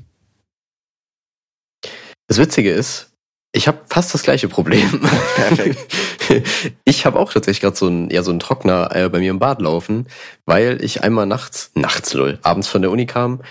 [2.27, 3.11] Das Witzige ist,
[3.51, 5.01] ich habe fast das gleiche Problem.
[5.35, 5.95] Perfekt.
[6.85, 9.39] Ich habe auch tatsächlich gerade so ein ja so ein Trockner äh, bei mir im
[9.39, 10.07] Bad laufen,
[10.45, 13.41] weil ich einmal nachts nachts lol, abends von der Uni kam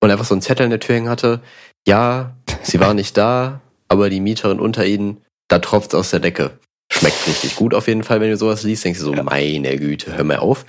[0.00, 1.40] und einfach so einen Zettel in der Tür hängen hatte.
[1.86, 6.58] Ja, sie war nicht da, aber die Mieterin unter ihnen, da tropft's aus der Decke.
[6.90, 8.84] Schmeckt richtig gut auf jeden Fall, wenn du sowas liest.
[8.84, 9.22] Denkst du so, Ja.
[9.22, 10.64] meine Güte, hör mal auf.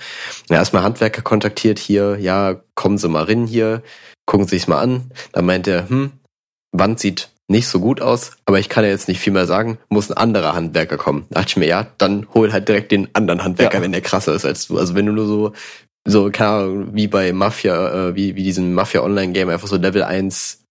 [0.50, 3.82] Ja, erstmal Handwerker kontaktiert hier, ja, kommen Sie mal rein hier,
[4.26, 5.10] gucken Sie sich's mal an.
[5.32, 6.12] Dann meint er, hm,
[6.72, 9.78] Wand sieht nicht so gut aus, aber ich kann ja jetzt nicht viel mehr sagen,
[9.88, 11.26] muss ein anderer Handwerker kommen.
[11.30, 13.82] Da dachte ich mir, ja, dann hol halt direkt den anderen Handwerker, Ja.
[13.82, 14.78] wenn der krasser ist als du.
[14.78, 15.52] Also wenn du nur so,
[16.06, 20.64] so, keine Ahnung, wie bei Mafia, äh, wie, wie diesem Mafia-Online-Game einfach so Level 1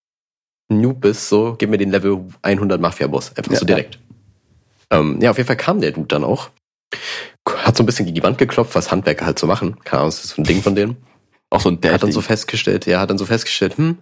[0.71, 3.35] Noob bist, so, gib mir den Level 100 Mafia-Boss.
[3.35, 3.99] Einfach Ja, so direkt.
[4.91, 6.49] Ähm, ja, auf jeden Fall kam der Dude dann auch.
[7.47, 9.77] Hat so ein bisschen gegen die Wand geklopft, was Handwerker halt so machen.
[9.83, 10.97] Keine Ahnung, das ist so ein Ding von denen
[11.49, 11.93] Auch so ein Dad.
[11.93, 13.97] hat dann so festgestellt, ja, hat dann so festgestellt, hm,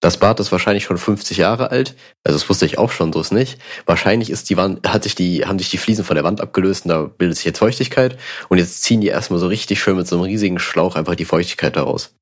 [0.00, 1.94] das Bad ist wahrscheinlich schon 50 Jahre alt.
[2.24, 3.60] Also das wusste ich auch schon, so ist nicht.
[3.84, 6.86] Wahrscheinlich ist die Wand, hat sich die, haben sich die Fliesen von der Wand abgelöst
[6.86, 8.18] und da bildet sich jetzt Feuchtigkeit.
[8.48, 11.26] Und jetzt ziehen die erstmal so richtig schön mit so einem riesigen Schlauch einfach die
[11.26, 12.14] Feuchtigkeit daraus.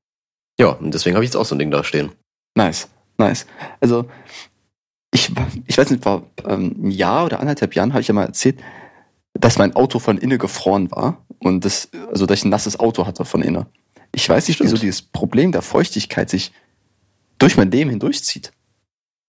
[0.58, 2.10] Ja, und deswegen habe ich jetzt auch so ein Ding da stehen.
[2.56, 3.46] Nice, nice.
[3.80, 4.06] Also
[5.14, 5.30] ich,
[5.66, 8.58] ich weiß nicht, vor ähm, ein Jahr oder anderthalb Jahren habe ich ja mal erzählt,
[9.34, 13.06] dass mein Auto von innen gefroren war und das, also dass ich ein nasses Auto
[13.06, 13.66] hatte von innen.
[14.12, 14.72] Ich weiß nicht, Stimmt.
[14.72, 16.52] wieso dieses Problem der Feuchtigkeit sich
[17.38, 18.53] durch mein Leben hindurchzieht.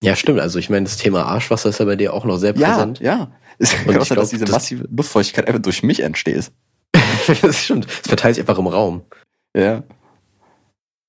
[0.02, 0.40] Ja, stimmt.
[0.40, 3.00] Also ich meine, das Thema Arschwasser ist ja bei dir auch noch sehr Ja, präsent.
[3.00, 3.30] ja.
[3.58, 6.50] Es Und auch ich sein, dass diese das- massive Luftfeuchtigkeit einfach durch mich entsteht.
[7.42, 7.86] das stimmt.
[7.86, 9.02] Es verteilt sich einfach im Raum.
[9.56, 9.82] Ja.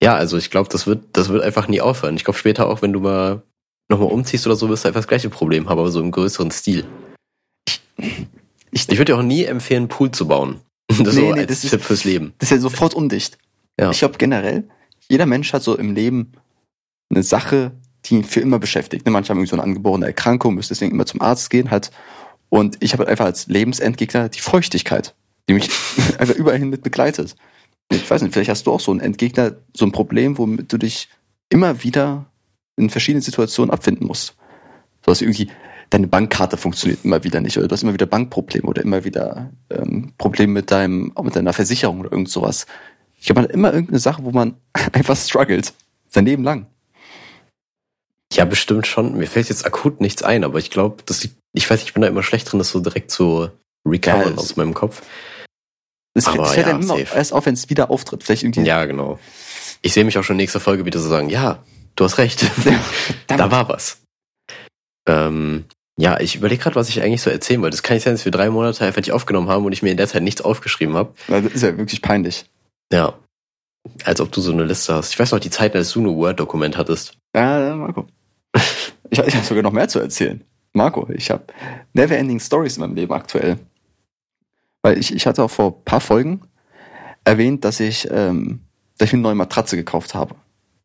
[0.04, 2.16] Ja, also ich glaube, das wird, das wird einfach nie aufhören.
[2.16, 3.44] Ich glaube später auch, wenn du mal
[3.90, 6.52] nochmal umziehst oder so, wirst du einfach das gleiche Problem haben, aber so im größeren
[6.52, 6.86] Stil.
[7.98, 8.22] Ich,
[8.72, 10.60] Ich würde dir auch nie empfehlen, einen Pool zu bauen.
[10.90, 12.34] Das Nee, so nee, als das ist- Tipp fürs Leben.
[12.40, 13.38] das ist ja sofort undicht.
[13.80, 13.92] Ja.
[13.92, 14.68] Ich glaube generell,
[15.08, 16.34] jeder Mensch hat so im Leben
[17.12, 17.72] eine Sache,
[18.06, 19.06] die ihn für immer beschäftigt.
[19.06, 21.92] Ne, Manche haben irgendwie so eine angeborene Erkrankung, müssen deswegen immer zum Arzt gehen halt.
[22.50, 25.14] Und ich habe halt einfach als Lebensendgegner die Feuchtigkeit,
[25.48, 25.70] die mich
[26.18, 27.36] einfach überall hin mit begleitet.
[27.92, 30.78] Ich weiß nicht, vielleicht hast du auch so einen Endgegner, so ein Problem, womit du
[30.78, 31.10] dich
[31.50, 32.26] immer wieder
[32.78, 34.36] in verschiedenen Situationen abfinden musst.
[35.06, 35.50] So dass irgendwie
[35.90, 39.52] deine Bankkarte funktioniert immer wieder nicht oder du hast immer wieder Bankprobleme oder immer wieder
[39.70, 42.66] ähm, Probleme mit deinem, auch mit deiner Versicherung oder irgend sowas.
[43.20, 44.56] Ich habe halt immer irgendeine Sache, wo man
[44.94, 45.74] einfach struggelt.
[46.08, 46.66] Sein Leben lang.
[48.32, 49.18] Ja, bestimmt schon.
[49.18, 52.02] Mir fällt jetzt akut nichts ein, aber ich glaube, dass ich, ich weiß, ich bin
[52.02, 53.50] da immer schlecht drin, das so direkt zu
[53.86, 55.02] recovern Ja, aus meinem Kopf.
[56.14, 57.16] Das, Aber das fällt ja, immer safe.
[57.16, 58.24] erst auf, wenn es wieder auftritt.
[58.24, 58.62] Vielleicht irgendwie.
[58.62, 59.20] Ja, genau.
[59.82, 61.64] Ich sehe mich auch schon nächste Folge wieder so sagen, ja,
[61.96, 62.46] du hast recht.
[63.28, 64.02] da war was.
[65.08, 65.66] Ähm,
[65.98, 67.76] ja, ich überlege gerade, was ich eigentlich so erzählen wollte.
[67.76, 69.92] Das kann nicht sein, dass wir drei Monate einfach nicht aufgenommen haben und ich mir
[69.92, 71.14] in der Zeit nichts aufgeschrieben habe.
[71.28, 72.46] Das ist ja wirklich peinlich.
[72.92, 73.14] Ja.
[74.04, 75.12] Als ob du so eine Liste hast.
[75.14, 77.18] Ich weiß noch die Zeit, als du ein Word-Dokument hattest.
[77.36, 78.08] Ja, Marco.
[79.10, 80.42] Ich, ich habe sogar noch mehr zu erzählen.
[80.74, 81.44] Marco, ich habe
[81.94, 83.60] never-ending Stories in meinem Leben aktuell.
[84.82, 86.42] Weil ich, ich hatte auch vor ein paar Folgen
[87.24, 88.62] erwähnt, dass ich, ähm,
[88.98, 90.36] dass ich mir eine neue Matratze gekauft habe.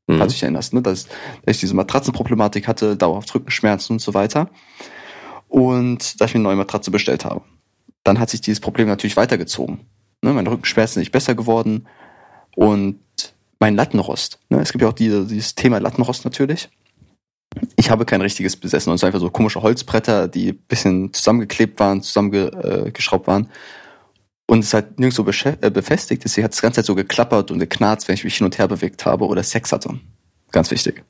[0.07, 0.19] Mhm.
[0.19, 0.83] Falls du dich erinnerst, ne?
[0.83, 4.51] dass, dass ich diese Matratzenproblematik hatte, dauerhaft Rückenschmerzen und so weiter.
[5.49, 7.43] Und dass ich mir eine neue Matratze bestellt habe.
[8.03, 9.87] Dann hat sich dieses Problem natürlich weitergezogen.
[10.23, 10.33] Ne?
[10.33, 11.87] Meine Rückenschmerzen sind nicht besser geworden.
[12.57, 13.01] Und
[13.61, 14.39] mein Lattenrost.
[14.49, 14.61] Ne?
[14.61, 16.69] Es gibt ja auch diese, dieses Thema Lattenrost natürlich.
[17.77, 18.91] Ich habe kein richtiges besessen.
[18.91, 23.49] Und es waren einfach so komische Holzbretter, die ein bisschen zusammengeklebt waren, zusammengeschraubt geschraubt waren.
[24.47, 26.25] Und es hat nirgendwo beschä- äh, befestigt.
[26.25, 28.59] Deswegen hat es die ganze Zeit so geklappert und geknarzt, wenn ich mich hin und
[28.59, 29.99] her bewegt habe oder Sex hatte.
[30.53, 31.05] Ganz wichtig.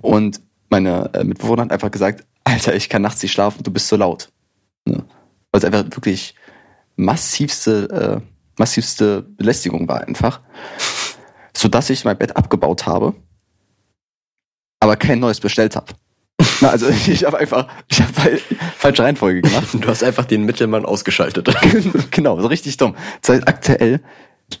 [0.00, 3.88] Und meine äh, Mitbewohner hat einfach gesagt, Alter, ich kann nachts nicht schlafen, du bist
[3.88, 4.30] so laut.
[4.86, 5.04] Ne?
[5.52, 6.34] Weil es einfach wirklich
[6.96, 10.40] massivste, äh, massivste Belästigung war einfach.
[11.56, 13.14] Sodass ich mein Bett abgebaut habe,
[14.84, 15.94] aber kein neues bestellt habe.
[16.60, 18.38] Na, also ich habe einfach, ich habe
[18.76, 19.68] falsche Reihenfolge gemacht.
[19.72, 21.48] Du hast einfach den Mittelmann ausgeschaltet.
[22.10, 22.94] genau, so richtig dumm.
[23.22, 24.00] Das heißt, aktuell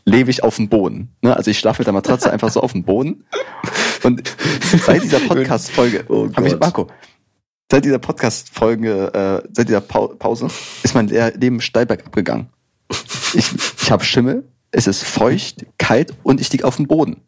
[0.06, 1.14] lebe ich auf dem Boden.
[1.20, 1.36] Ne?
[1.36, 3.24] Also ich schlafe mit der Matratze einfach so auf dem Boden.
[4.02, 4.34] Und
[4.86, 6.58] seit dieser Podcast-Folge, Oh hab ich.
[6.58, 6.88] Marco,
[7.70, 10.48] seit dieser Podcast-Folge, äh, seit dieser Pau Pause,
[10.82, 12.48] ist mein Le- Leben steil bergab gegangen.
[13.34, 13.50] Ich,
[13.82, 17.18] ich habe Schimmel, es ist feucht, kalt und ich lieg auf dem Boden.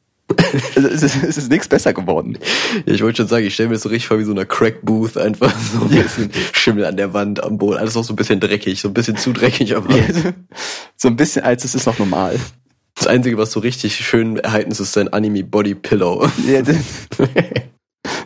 [0.75, 2.37] Also es ist, es ist nichts besser geworden.
[2.85, 4.45] Ja, ich wollte schon sagen, ich stelle mir das so richtig vor wie so einer
[4.45, 6.03] Crack-Booth, einfach so ein Ja.
[6.03, 8.95] bisschen Schimmel an der Wand, am Boden, alles noch so ein bisschen dreckig, so ein
[8.95, 9.95] bisschen zu dreckig, aber
[10.97, 12.39] So ein bisschen als es ist noch normal.
[12.97, 16.29] das Einzige, was so richtig schön erhalten ist, ist dein Anime-Body-Pillow.
[16.49, 16.63] Ja,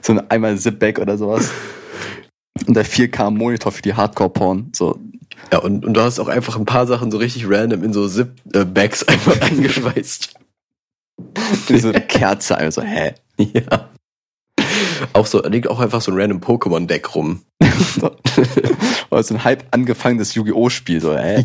[0.02, 1.50] so ein einmal Zip-Back oder sowas.
[2.66, 4.72] Und der 4K-Monitor für die Hardcore-Porn.
[4.74, 4.98] So,
[5.52, 8.08] Ja, und, und du hast auch einfach ein paar Sachen so richtig random in so
[8.08, 10.34] Zip-Bags einfach eingeschweißt.
[11.68, 13.14] So eine Kerze, also, hä?
[13.38, 13.88] Ja.
[15.14, 17.42] Auch so, liegt auch einfach so ein random Pokémon-Deck rum.
[19.10, 20.68] Oder so ein halb angefangenes Yu-Gi-Oh!
[20.68, 21.44] Spiel, so, äh.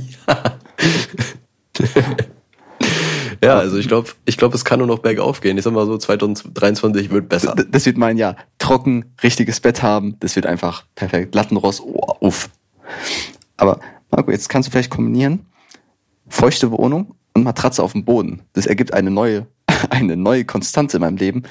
[3.43, 5.57] Ja, also ich glaube, ich glaube, es kann nur noch bergauf gehen.
[5.57, 7.53] Ich sag mal so, 2023 wird besser.
[7.55, 8.35] D- Das wird mein Jahr.
[8.57, 11.35] Trocken, richtiges Bett haben, das wird einfach perfekt.
[11.35, 12.49] Lattenrost, oh, uff.
[13.57, 13.79] Aber
[14.11, 15.45] Marco, jetzt kannst du vielleicht kombinieren
[16.27, 18.41] feuchte Wohnung und Matratze auf dem Boden.
[18.53, 19.45] Das ergibt eine neue,
[19.91, 21.43] eine neue Konstante in meinem Leben,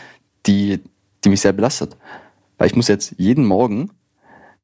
[0.46, 0.80] die,
[1.24, 1.96] die mich sehr belastet.
[2.58, 3.90] Weil ich muss jetzt jeden Morgen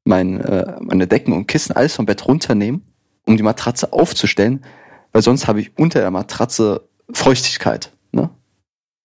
[0.04, 2.83] mein, äh, meine Decken und Kissen alles vom Bett runternehmen,
[3.26, 4.64] um die Matratze aufzustellen,
[5.12, 7.92] weil sonst habe ich unter der Matratze Feuchtigkeit.
[8.12, 8.30] Ne?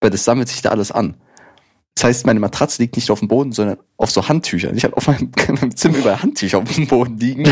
[0.02, 1.16] Weil das sammelt sich da alles an.
[1.96, 4.76] Das heißt, meine Matratze liegt nicht auf dem Boden, sondern auf so Handtüchern.
[4.76, 7.46] Ich habe auf meinem, meinem Zimmer überall Handtücher auf dem Boden liegen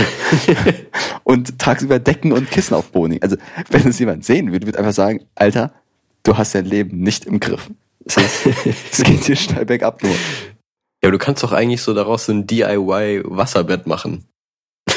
[1.24, 3.24] und tagsüber Decken und Kissen auf dem Boden liegen.
[3.24, 3.38] Also,
[3.70, 5.74] wenn es jemand sehen würde, würde einfach sagen, Alter,
[6.24, 7.70] du hast dein Leben nicht im Griff.
[8.06, 8.48] Das heißt,
[8.92, 10.12] es geht hier steil bergab nur.
[10.12, 10.18] Ja,
[11.04, 14.26] aber du kannst doch eigentlich so daraus so ein DIY-Wasserbett machen.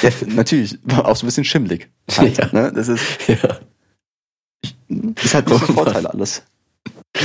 [0.03, 1.89] Ja, natürlich, auch so ein bisschen schimmelig.
[2.17, 2.49] Halt, Ja.
[2.53, 2.73] ne?
[2.73, 3.59] Das ist, Ja.
[4.89, 5.75] das ist halt so Oh Mann.
[5.75, 6.43] Vorteile alles.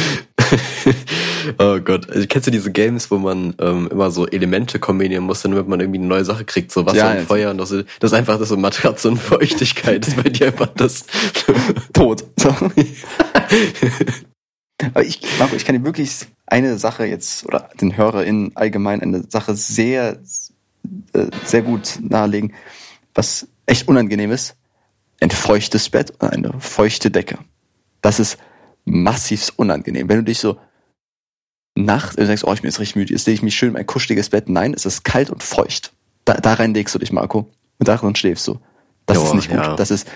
[1.60, 2.10] oh Gott.
[2.10, 5.80] Also, kennst du diese Games, wo man ähm, immer so Elemente kombinieren muss, damit man
[5.80, 7.28] irgendwie eine neue Sache kriegt, so Wasser Ja, und.
[7.28, 10.02] Feuer und das, ist- das ist einfach das so Matratze und Feuchtigkeit.
[10.06, 11.06] Das ist bei dir einfach das.
[11.94, 12.24] Tot.
[12.40, 12.50] So.
[14.94, 19.24] Aber ich, Marco, ich kann dir wirklich eine Sache jetzt, oder den HörerInnen allgemein eine
[19.30, 20.18] Sache sehr,
[21.14, 22.54] äh, sehr gut nahelegen,
[23.14, 24.56] was echt unangenehm ist.
[25.20, 27.38] Ein feuchtes Bett und eine feuchte Decke.
[28.02, 28.40] Das ist
[28.86, 30.10] massiv unangenehm.
[30.10, 30.58] Wenn du dich so
[31.86, 33.74] nachts, du sagst, oh, ich bin jetzt richtig müde, jetzt lege ich mich schön in
[33.74, 34.50] mein kuscheliges Bett.
[34.50, 35.92] Nein, es ist kalt und feucht.
[36.26, 37.50] Da, da rein legst du dich, Marco.
[37.80, 38.60] Und darin schläfst du.
[39.06, 39.58] Das Joa, ist nicht gut.
[39.58, 39.76] ja.
[39.76, 40.08] Das ist,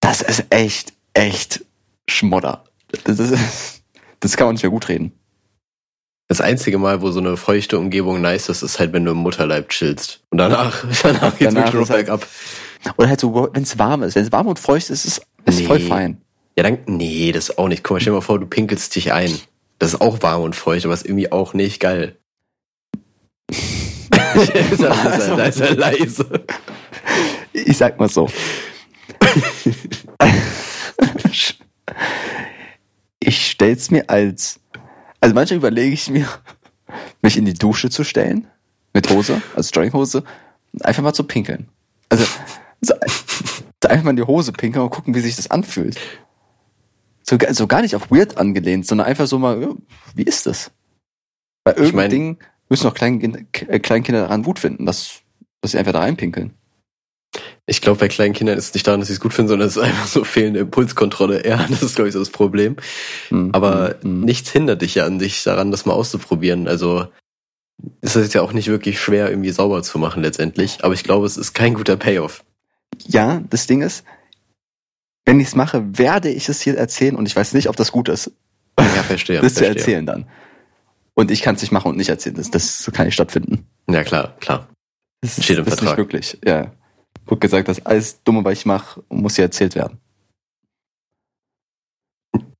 [0.00, 1.64] das ist echt, echt
[2.08, 2.64] Schmodder.
[3.04, 3.34] Das, ist,
[4.20, 5.12] das kann man nicht mehr gut reden.
[6.28, 9.18] Das einzige Mal, wo so eine feuchte Umgebung nice ist, ist halt, wenn du im
[9.18, 10.20] Mutterleib chillst.
[10.30, 12.26] Und danach, danach geht's Danach wirklich halt- bergab.
[12.98, 14.14] Oder halt so, wenn es warm ist.
[14.16, 15.64] Wenn es warm und feucht ist, ist es Nee.
[15.66, 16.20] voll fein.
[16.56, 17.84] Ja, dann, nee, das ist auch nicht.
[17.84, 19.38] Guck mal, stell dir mal vor, du pinkelst dich ein.
[19.78, 22.16] Das ist auch warm und feucht, aber ist irgendwie auch nicht geil.
[24.78, 26.44] da, ist er, leise.
[27.52, 28.28] Ich sag mal so.
[33.20, 34.60] ich stell's mir als,
[35.20, 36.26] also manchmal überlege ich mir,
[37.22, 38.46] mich in die Dusche zu stellen,
[38.92, 40.22] mit Hose, also Jogginghose,
[40.80, 41.68] einfach mal zu pinkeln.
[42.08, 42.24] Also,
[42.80, 42.94] so,
[43.82, 45.98] so einfach mal in die Hose pinkeln und gucken, wie sich das anfühlt.
[47.28, 49.74] So, so gar nicht auf weird angelehnt, sondern einfach so mal,
[50.14, 50.70] wie ist das?
[51.64, 55.20] Bei Ich irgendeinem Ding müssen auch Kleinkinder, äh, Kleinkinder daran gut finden, dass,
[55.60, 56.54] dass sie einfach da reinpinkeln.
[57.66, 59.68] Ich glaube, bei kleinen Kindern ist es nicht daran, dass sie es gut finden, sondern
[59.68, 61.46] es ist einfach so fehlende Impulskontrolle.
[61.46, 62.76] Ja, das ist, glaube ich, so das Problem.
[63.30, 63.50] Mhm.
[63.52, 64.20] Aber Mhm.
[64.20, 66.68] nichts hindert dich ja an dich daran, das mal auszuprobieren.
[66.68, 67.08] Also
[68.00, 70.78] ist es ja auch nicht wirklich schwer, irgendwie sauber zu machen letztendlich.
[70.82, 72.44] Aber ich glaube, es ist kein guter Payoff.
[73.06, 74.04] Ja, das Ding ist,
[75.26, 77.92] wenn ich es mache, werde ich es hier erzählen und ich weiß nicht, ob das
[77.92, 78.30] gut ist,
[78.78, 79.40] Ja, verstehe.
[79.40, 80.26] das zu erzählen dann.
[81.14, 82.36] Und ich kann es nicht machen und nicht erzählen.
[82.36, 83.66] Das, das kann nicht stattfinden.
[83.90, 84.68] Ja, klar, klar.
[85.22, 85.98] Das Steht im das ist Vertrag.
[85.98, 86.38] nicht möglich.
[86.44, 86.72] Ja.
[87.26, 89.98] Gut gesagt, das alles Dumme, was ich mache, muss hier erzählt werden.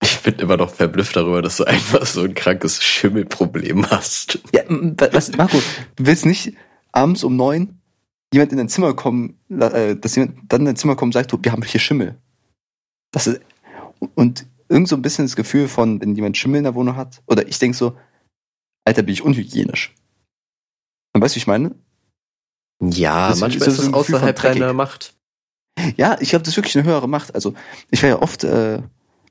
[0.03, 4.39] Ich bin immer noch verblüfft darüber, dass du einfach so ein krankes Schimmelproblem hast.
[4.55, 5.59] Ja, was, Marco,
[5.97, 6.55] du willst nicht
[6.93, 7.81] abends um neun
[8.33, 11.31] jemand in dein Zimmer kommen, äh, dass jemand dann in dein Zimmer kommt und sagt,
[11.33, 12.17] du, wir haben hier Schimmel.
[13.17, 13.41] Das ist,
[14.15, 17.23] und irgend so ein bisschen das Gefühl von, wenn jemand Schimmel in der Wohnung hat,
[17.27, 17.97] oder ich denke so,
[18.85, 19.95] Alter, bin ich unhygienisch.
[21.15, 21.75] Und weißt du, wie ich meine?
[22.83, 24.75] Ja, Das manchmal ist es außerhalb deiner.
[24.75, 25.15] Macht.
[25.97, 27.35] Ja, ich glaube, das ist wirklich eine höhere Macht.
[27.35, 27.55] Also,
[27.91, 28.83] ich war ja oft, äh,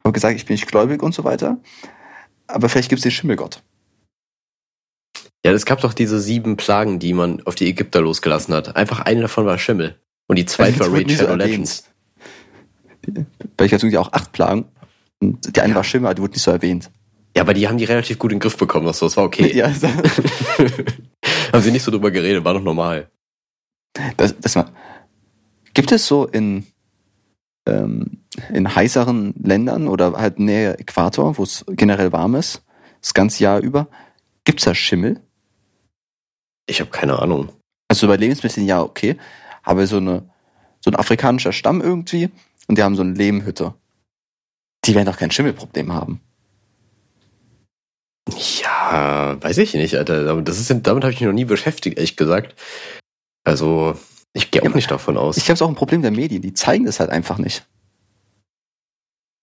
[0.04, 1.60] habe gesagt, ich bin nicht gläubig und so weiter.
[2.48, 3.62] Aber vielleicht gibt es den Schimmelgott.
[5.46, 8.76] Ja, es gab doch diese sieben Plagen, die man auf die Ägypter losgelassen hat.
[8.76, 10.00] Einfach eine davon war Schimmel.
[10.26, 11.36] Und die zweite war Das wurde Raid nie so Shadow.
[11.36, 11.84] Legends.
[13.58, 14.66] Weil ich hatte irgendwie auch acht Plagen.
[15.20, 16.92] Und die eine war Schimmel, aber die wurde nicht so erwähnt.
[17.36, 19.06] Ja, aber die haben die relativ gut in den Griff bekommen, das so.
[19.08, 19.56] Das war okay.
[19.56, 19.88] Ja, also,
[21.54, 23.10] haben sie nicht so drüber geredet, war doch normal.
[24.18, 24.72] das, das war,
[25.74, 26.66] gibt es so in,
[27.68, 32.64] ähm, in heißeren Ländern oder halt näher Äquator, wo es generell warm ist,
[33.02, 33.88] das ganze Jahr über,
[34.46, 35.22] gibt's da Schimmel?
[36.68, 37.50] Ich habe keine Ahnung.
[37.88, 39.18] Also bei Lebensmitteln ja okay,
[39.62, 40.30] aber so eine
[40.86, 42.30] so ein afrikanischer Stamm irgendwie
[42.68, 43.74] und die haben so eine Lehmhütte.
[44.86, 46.22] Die werden doch kein Schimmelproblem haben.
[48.62, 50.30] Ja, weiß ich nicht, Alter.
[50.30, 52.56] Aber Das ist, damit habe ich mich noch nie beschäftigt, ehrlich gesagt.
[53.44, 53.96] Also,
[54.34, 55.38] ich gehe auch nicht davon aus.
[55.38, 56.42] Ich glaube, es ist auch ein Problem der Medien.
[56.42, 57.66] Die zeigen das halt einfach nicht.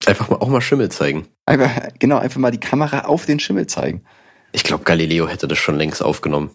[0.04, 1.28] Einfach mal auch mal Schimmel zeigen.
[1.46, 4.04] Einfach, genau, einfach mal die Kamera auf den Schimmel zeigen.
[4.50, 6.50] Ich glaube, Galileo hätte das schon längst aufgenommen.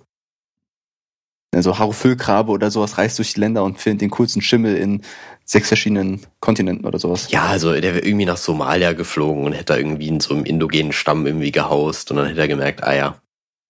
[1.56, 5.02] Also Haro Füllgrabe oder sowas reist durch die Länder und findet den coolsten Schimmel in
[5.46, 7.32] sechs verschiedenen Kontinenten oder sowas.
[7.32, 10.44] Ja, also der wäre irgendwie nach Somalia geflogen und hätte da irgendwie in so einem
[10.44, 13.22] indogenen Stamm irgendwie gehaust und dann hätte er gemerkt, ah ja,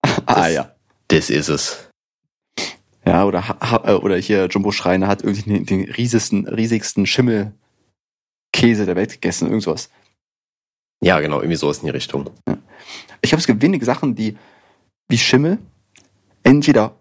[0.26, 0.74] ah ja.
[1.06, 1.88] das ist es.
[3.06, 7.54] Ja, oder, äh, oder hier Jumbo Schreiner hat irgendwie den, den riesigsten, riesigsten Schimmelkäse
[8.84, 9.88] der Welt gegessen, irgend sowas.
[11.00, 12.28] Ja, genau, irgendwie sowas in die Richtung.
[13.22, 14.36] Ich glaube, es gibt wenige Sachen, die
[15.08, 15.58] wie Schimmel
[16.42, 16.96] entweder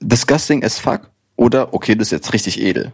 [0.00, 2.92] disgusting as fuck oder okay, das ist jetzt richtig edel.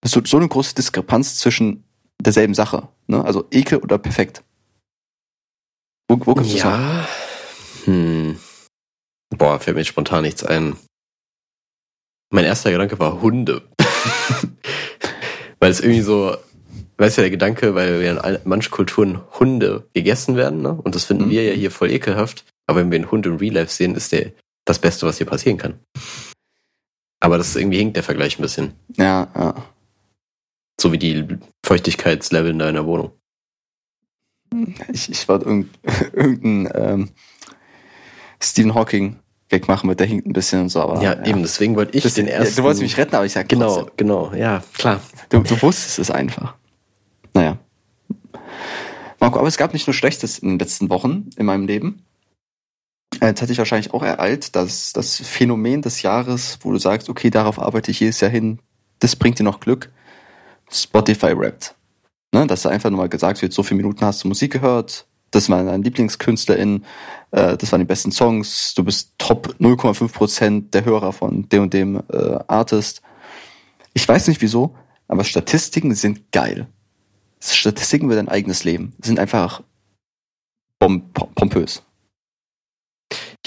[0.00, 1.84] Das ist so, eine große Diskrepanz zwischen
[2.20, 2.88] derselben Sache.
[3.06, 3.24] Ne?
[3.24, 4.42] Also ekel oder perfekt.
[6.08, 6.70] Wo, wo gibt's das noch?
[6.70, 7.08] Ja.
[7.84, 8.38] Hm.
[9.36, 10.76] Boah, fällt mir spontan nichts ein.
[12.30, 13.62] Mein erster Gedanke war Hunde.
[15.60, 16.36] weil es irgendwie so,
[16.98, 20.72] weißt du, der Gedanke, weil wir in manchen Kulturen Hunde gegessen werden, ne?
[20.72, 21.30] Und das finden Mhm.
[21.30, 22.44] wir ja hier voll ekelhaft.
[22.66, 24.32] Aber wenn wir einen Hund im Real Life sehen, ist der
[24.68, 25.78] das Beste, was hier passieren kann.
[27.20, 28.72] Aber das ist irgendwie hinkt der Vergleich ein bisschen.
[28.96, 29.54] Ja, ja.
[30.80, 31.26] So wie die
[31.64, 33.12] Feuchtigkeitslevel in deiner Wohnung.
[34.92, 35.78] Ich, ich wollte irgend,
[36.12, 37.10] irgendein ähm,
[38.40, 39.16] Stephen Hawking
[39.50, 42.04] Gag machen mit der hinkt ein bisschen und so, aber ja, eben, deswegen wollte ich
[42.04, 42.56] Das, den ja, ersten.
[42.56, 43.96] du wolltest mich retten, aber ich sag Genau, trotzdem.
[43.96, 45.00] genau, ja, klar.
[45.30, 46.54] Du, du wusstest es einfach.
[47.32, 47.58] Naja.
[49.18, 52.04] Marco, aber es gab nicht nur Schlechtes in den letzten Wochen in meinem Leben.
[53.20, 57.08] Äh, Jetzt hatte ich wahrscheinlich auch ereilt, dass das Phänomen des Jahres, wo du sagst,
[57.08, 58.60] okay, darauf arbeite ich jedes Jahr hin,
[59.00, 59.90] das bringt dir noch Glück,
[60.70, 61.74] Spotify rappt.
[62.32, 65.06] Ne, dass da einfach nur mal gesagt wird, so viele Minuten hast du Musik gehört,
[65.30, 66.84] das waren deine LieblingskünstlerInnen,
[67.30, 71.72] äh, das waren die besten Songs, du bist Top 0,5% der Hörer von dem und
[71.72, 73.00] dem äh, Artist.
[73.94, 74.74] Ich weiß nicht wieso,
[75.06, 76.66] aber Statistiken sind geil.
[77.40, 79.62] Statistiken über dein eigenes Leben sind einfach
[80.78, 81.82] pom pompös.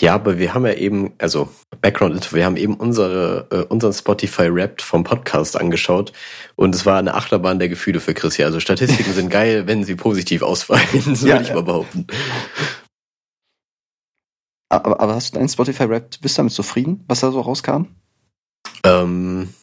[0.02, 1.48] Ja, aber wir haben ja eben, also
[1.80, 6.12] Background, wir haben eben unsere, äh, unseren Spotify Wrapped vom Podcast angeschaut
[6.56, 8.38] und es war eine Achterbahn der Gefühle für Chris.
[8.38, 11.56] Ja, also Statistiken sind geil, wenn sie positiv ausfallen, so Ja, würde ich ja.
[11.56, 12.08] mal behaupten.
[14.70, 17.84] Aber, aber hast du deinen Spotify Rap, bist du damit zufrieden, was da so rauskam?
[18.84, 19.54] Ähm,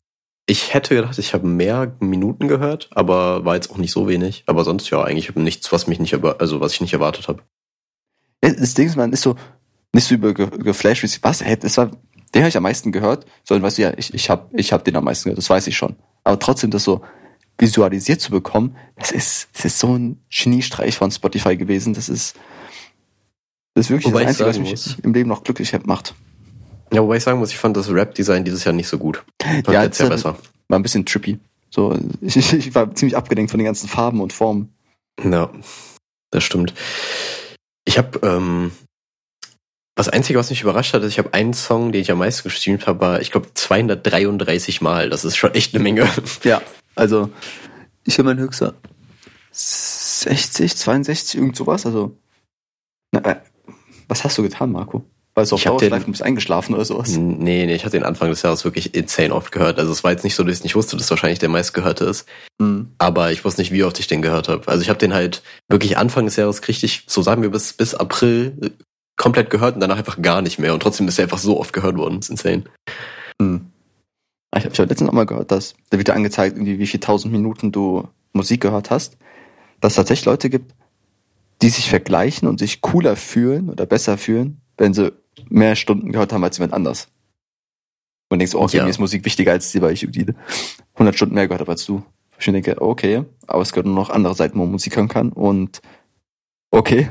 [0.46, 4.44] ich hätte gedacht, ich habe mehr Minuten gehört, aber war jetzt auch nicht so wenig.
[4.46, 7.42] Aber sonst ja, eigentlich habe nichts, was mich nicht, also was ich nicht erwartet habe.
[8.40, 9.34] Das Ding ist, man ist so
[9.94, 11.90] nicht so über ge- geflasht, wie was, hey, das war,
[12.34, 14.84] den habe ich am meisten gehört, sondern weißt du, ja, ich, ich habe ich hab
[14.84, 15.96] den am meisten gehört, das weiß ich schon.
[16.24, 17.00] Aber trotzdem das so
[17.58, 22.36] visualisiert zu bekommen, das ist, das ist so ein Geniestreich von Spotify gewesen, das ist,
[23.74, 26.14] das ist wirklich Wobei das Einzige, was mich muss- im Leben noch glücklich macht.
[26.92, 29.24] Ja, wobei ich sagen muss, ich fand das Rap-Design dieses Jahr nicht so gut.
[29.42, 30.38] Fand Ja, jetzt ja besser.
[30.68, 31.38] War ein bisschen trippy.
[31.70, 34.72] So, ich, ich, ich war ziemlich abgelenkt von den ganzen Farben und Formen.
[35.22, 35.50] Ja,
[36.30, 36.72] das stimmt.
[37.84, 38.70] Ich habe ähm,
[39.98, 42.48] das Einzige, was mich überrascht hat, ist, ich habe einen Song, den ich am meisten
[42.48, 45.10] gestreamt habe, war, ich glaube, 233 Mal.
[45.10, 46.08] Das ist schon echt eine Menge.
[46.44, 46.62] Ja,
[46.94, 47.30] also
[48.04, 48.74] ich habe mein höchster
[49.52, 51.84] 60, 62, irgend sowas.
[51.86, 52.16] Also,
[53.12, 53.36] na, äh,
[54.08, 55.04] was hast du getan, Marco?
[55.34, 57.10] Weil du auf Dauerschleife den- bist eingeschlafen oder sowas?
[57.16, 59.78] nee, nee, ich hatte den Anfang des Jahres wirklich insane oft gehört.
[59.78, 62.06] Also es war jetzt nicht so, dass ich nicht wusste, dass es wahrscheinlich der meistgehörte
[62.06, 62.26] ist.
[62.58, 62.90] Mhm.
[62.98, 64.66] Aber ich wusste nicht, wie oft ich den gehört habe.
[64.66, 67.94] Also ich habe den halt wirklich Anfang des Jahres richtig, so sagen wir, bis, bis
[67.94, 68.74] April
[69.18, 70.72] komplett gehört und danach einfach gar nicht mehr.
[70.72, 72.16] Und trotzdem ist er einfach so oft gehört worden.
[72.16, 72.64] Das ist insane.
[73.38, 73.66] Mhm.
[74.56, 76.86] Ich habe ich hab letztens auch mal gehört, dass da wird dir angezeigt, irgendwie, wie
[76.86, 79.18] viel tausend Minuten du Musik gehört hast.
[79.80, 80.74] Dass es tatsächlich Leute gibt,
[81.60, 85.12] die sich vergleichen und sich cooler fühlen oder besser fühlen, wenn sie
[85.48, 87.08] mehr Stunden gehört haben als jemand anders.
[88.30, 88.84] Und denkst, oh, okay, Ja.
[88.84, 90.26] mir ist Musik wichtiger als dir, weil ich irgendwie
[90.94, 92.04] 100 Stunden mehr gehört habe als du.
[92.38, 95.32] Ich denke, okay, aber es gibt nur noch andere Seiten, wo man Musik hören kann
[95.32, 95.80] und
[96.70, 97.10] okay.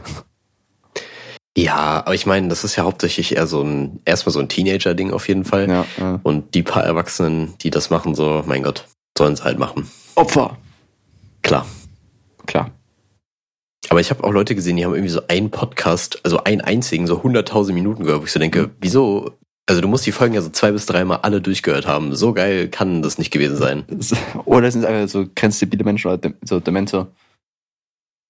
[1.58, 5.12] Ja, aber ich meine, das ist ja hauptsächlich eher so ein, erstmal so ein Teenager-Ding
[5.12, 5.68] auf jeden Fall.
[5.68, 6.20] Ja, ja.
[6.22, 8.86] Und die paar Erwachsenen, die das machen, so, mein Gott,
[9.18, 9.90] sollen es halt machen.
[10.14, 10.56] Opfer.
[11.42, 11.66] Klar.
[12.46, 12.70] Klar.
[13.90, 17.08] Aber ich habe auch Leute gesehen, die haben irgendwie so einen Podcast, also einen einzigen,
[17.08, 19.32] so 100.000 Minuten gehört, wo ich so denke, wieso?
[19.66, 22.14] Also du musst die Folgen ja so zwei bis dreimal alle durchgehört haben.
[22.14, 23.84] So geil kann das nicht gewesen sein.
[24.46, 27.08] Oder sind es einfach so grenzstabile Menschen oder so Demente.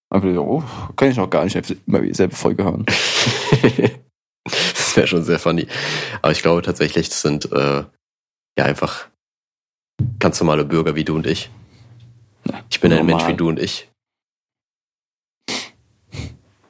[0.10, 0.64] Einfach so, oh,
[0.96, 1.56] kann ich noch gar nicht
[1.86, 2.86] immer dieselbe Folge hören.
[4.46, 5.68] das wäre schon sehr funny.
[6.22, 7.84] Aber ich glaube tatsächlich, das sind äh,
[8.58, 9.10] ja einfach
[10.20, 11.50] ganz normale Bürger wie du und ich.
[12.50, 13.16] Ja, Ich bin ein normal.
[13.16, 13.90] Mensch wie du und ich.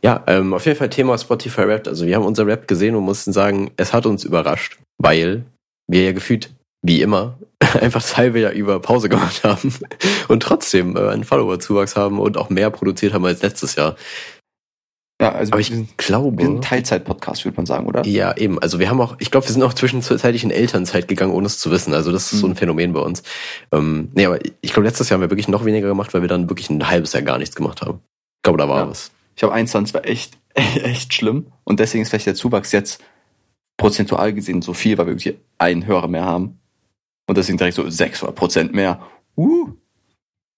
[0.04, 1.88] Ja, ähm, auf jeden Fall Thema Spotify Rap.
[1.88, 5.44] Also wir haben unser Rap gesehen und mussten sagen, es hat uns überrascht, weil
[5.88, 7.38] wir ja gefühlt, wie immer,
[7.82, 9.74] einfach das halbe Jahr über Pause gemacht haben
[10.28, 13.96] und trotzdem äh, einen Follower-Zuwachs haben und auch mehr produziert haben als letztes Jahr.
[15.20, 16.38] Ja, also Aber ich sind, glaube.
[16.38, 18.06] wir sind ein Teilzeit-Podcast, würde man sagen, oder?
[18.06, 18.60] Ja, eben.
[18.60, 21.58] Also wir haben auch, ich glaube, wir sind auch zwischenzeitlich in Elternzeit gegangen, ohne es
[21.58, 21.96] zu wissen.
[21.96, 22.56] Also das ist so ein Mhm.
[22.58, 23.24] Phänomen bei uns.
[23.72, 26.30] Ähm, nee, aber ich glaube, letztes Jahr haben wir wirklich noch weniger gemacht, weil wir
[26.30, 28.02] dann wirklich ein halbes Jahr gar nichts gemacht haben.
[28.38, 28.90] Ich glaube, da war Ja.
[28.90, 29.10] was.
[29.36, 31.48] Ich habe 21 war echt, echt schlimm.
[31.64, 33.04] Und deswegen ist vielleicht der Zuwachs jetzt
[33.78, 36.60] prozentual gesehen so viel, weil wir irgendwie einen Hörer mehr haben.
[37.28, 39.02] Und deswegen direkt so 600 Prozent mehr.
[39.36, 39.70] Uh.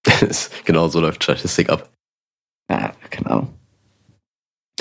[0.64, 1.90] genau so läuft Statistik ab.
[2.70, 3.48] Ja, keine Ahnung.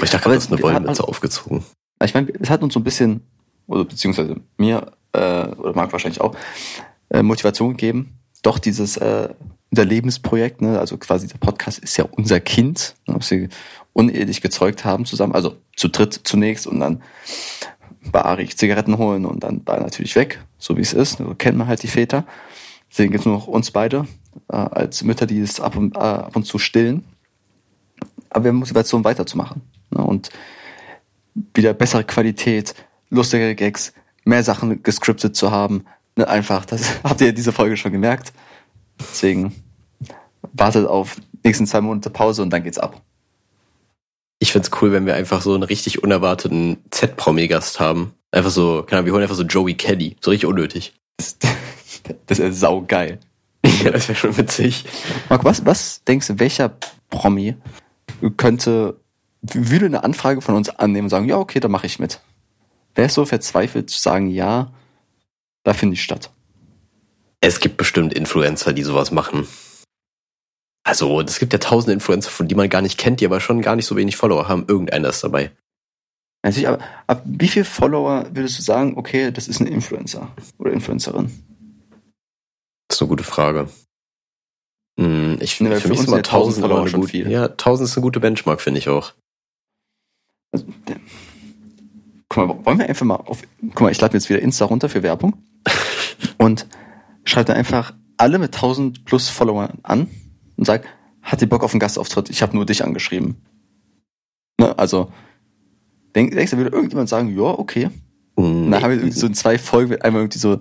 [0.02, 1.66] Ich dachte, das ist eine wir Wollmütze aufgezogen.
[2.02, 3.22] Ich meine, es hat uns so ein bisschen,
[3.68, 6.36] oder beziehungsweise mir, äh, oder Marc wahrscheinlich auch,
[7.10, 8.20] äh, Motivation gegeben.
[8.42, 9.30] Doch dieses äh,
[9.72, 13.50] unser Lebensprojekt, ne, also quasi der Podcast ist ja unser Kind, ne, was wir
[13.94, 17.04] unehelich gezeugt haben zusammen, also zu dritt zunächst und dann
[18.12, 21.18] bei Zigaretten holen und dann war natürlich weg, so wie es ist.
[21.18, 22.26] So kennt man halt die Väter.
[22.90, 24.08] Deswegen gibt es nur noch uns beide
[24.50, 27.04] äh, als Mütter, die es ab und, äh, ab und zu stillen.
[28.30, 29.62] Aber wir haben Motivation weiterzumachen.
[29.92, 30.04] Ne?
[30.04, 30.30] Und
[31.54, 32.74] wieder bessere Qualität,
[33.10, 33.94] lustigere Gags,
[34.24, 35.86] mehr Sachen gescriptet zu haben.
[36.16, 36.28] Ne?
[36.28, 38.34] Einfach, das habt ihr diese Folge schon gemerkt.
[39.00, 39.54] Deswegen
[40.54, 43.02] wartet auf nächsten zwei Monate Pause und dann geht's ab.
[44.40, 48.14] Ich find's cool, wenn wir einfach so einen richtig unerwarteten Z-Promi-Gast haben.
[48.32, 50.16] Einfach so, keine Ahnung, wir holen einfach so Joey Kelly.
[50.22, 50.94] So richtig unnötig.
[51.18, 51.38] Das,
[52.26, 53.20] das ist saugeil.
[53.84, 54.86] ja, das wäre schon witzig.
[55.30, 56.72] Marc, was, was denkst du, welcher
[57.10, 57.56] Promi
[58.38, 59.00] könnte,
[59.42, 62.22] würde eine Anfrage von uns annehmen und sagen, ja, okay, da mache ich mit?
[62.96, 64.72] Wer ist so verzweifelt zu sagen, ja,
[65.64, 66.32] da finde ich statt?
[67.42, 69.48] Es gibt bestimmt Influencer, die sowas machen.
[70.90, 73.62] Also, es gibt ja tausende Influencer, von die man gar nicht kennt, die aber schon
[73.62, 74.66] gar nicht so wenig Follower haben.
[74.68, 75.52] Irgendeiner ist dabei.
[76.42, 80.72] Natürlich, aber ab wie viel Follower würdest du sagen, okay, das ist ein Influencer oder
[80.72, 81.26] Influencerin?
[82.88, 83.70] Das ist eine gute Frage.
[85.00, 87.02] Hm, Ich, Ne, weil für mich ist mal sind ja 1000 1000 immer Follower schon
[87.02, 87.30] gute, viel.
[87.30, 89.14] Ja, 1000 ist eine gute Benchmark, finde ich auch.
[90.52, 90.66] Also,
[92.30, 94.66] guck mal, wollen wir einfach mal auf, guck mal, ich lade mir jetzt wieder Insta
[94.66, 95.44] runter für Werbung
[96.40, 96.66] und
[97.26, 100.10] schreibe dann einfach alle mit 1000 plus Followern an
[100.60, 100.86] und sag,
[101.22, 102.30] hat die Bock auf einen Gastauftritt?
[102.30, 103.38] Ich habe nur dich angeschrieben.
[104.60, 105.10] Ne, also,
[106.14, 107.90] denk, denkst du, würde irgendjemand sagen, ja, okay.
[108.36, 110.60] Und dann haben wir so in zwei Folgen einmal irgendwie so,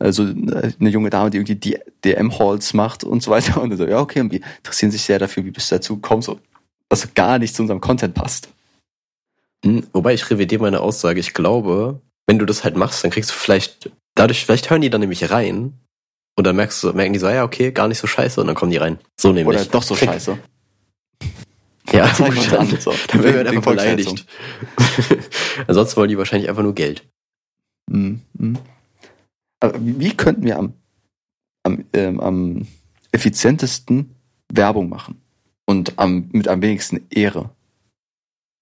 [0.00, 3.60] so äh, eine junge Dame, die irgendwie DM-Halls macht und so weiter.
[3.60, 6.22] Und so, ja, okay, und die interessieren sich sehr dafür, wie bist du dazu gekommen,
[6.22, 6.40] so,
[6.88, 8.48] was gar nicht zu unserem Content passt.
[9.66, 11.20] Hm, Wobei ich revidiere meine Aussage.
[11.20, 14.88] Ich glaube, wenn du das halt machst, dann kriegst du vielleicht, dadurch, vielleicht hören die
[14.88, 15.74] dann nämlich rein
[16.36, 18.54] und dann merkst du, merken die so, ja, okay, gar nicht so scheiße und dann
[18.54, 18.98] kommen die rein.
[19.16, 19.58] So nämlich.
[19.58, 20.38] Oder doch so scheiße.
[21.92, 22.68] Ja, Zeig uns an.
[22.68, 22.92] dann, So.
[23.06, 24.26] dann werden wir halt einfach beleidigt.
[25.68, 27.08] Ansonsten wollen die wahrscheinlich einfach nur Geld.
[27.88, 28.22] Mhm.
[28.36, 28.58] mhm.
[29.60, 30.74] Aber wie, könnten wir am,
[31.62, 32.66] am, ähm, am
[33.12, 34.16] effizientesten
[34.52, 35.22] Werbung machen?
[35.64, 37.50] Und am, mit am wenigsten Ehre?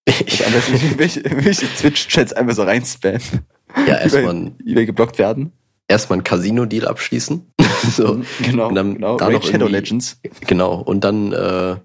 [0.06, 3.22] Also am besten welche, welche Twitch-Chats einfach so reinspammen.
[3.86, 5.50] Ja, erstmal Die geblockt werden.
[5.88, 7.52] Erstmal einen Casino-Deal abschließen.
[7.90, 9.16] so, Genau, Und dann genau.
[9.16, 10.20] da noch Shadow Legends.
[10.46, 10.74] genau.
[10.80, 11.76] Und dann, äh,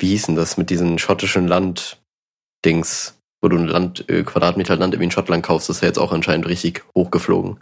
[0.00, 4.94] wie hieß denn das mit diesen schottischen Land-Dings, wo du ein Land, äh, Quadratmeter Land
[4.94, 7.60] irgendwie in Schottland kaufst, das ist ja jetzt auch anscheinend richtig hochgeflogen.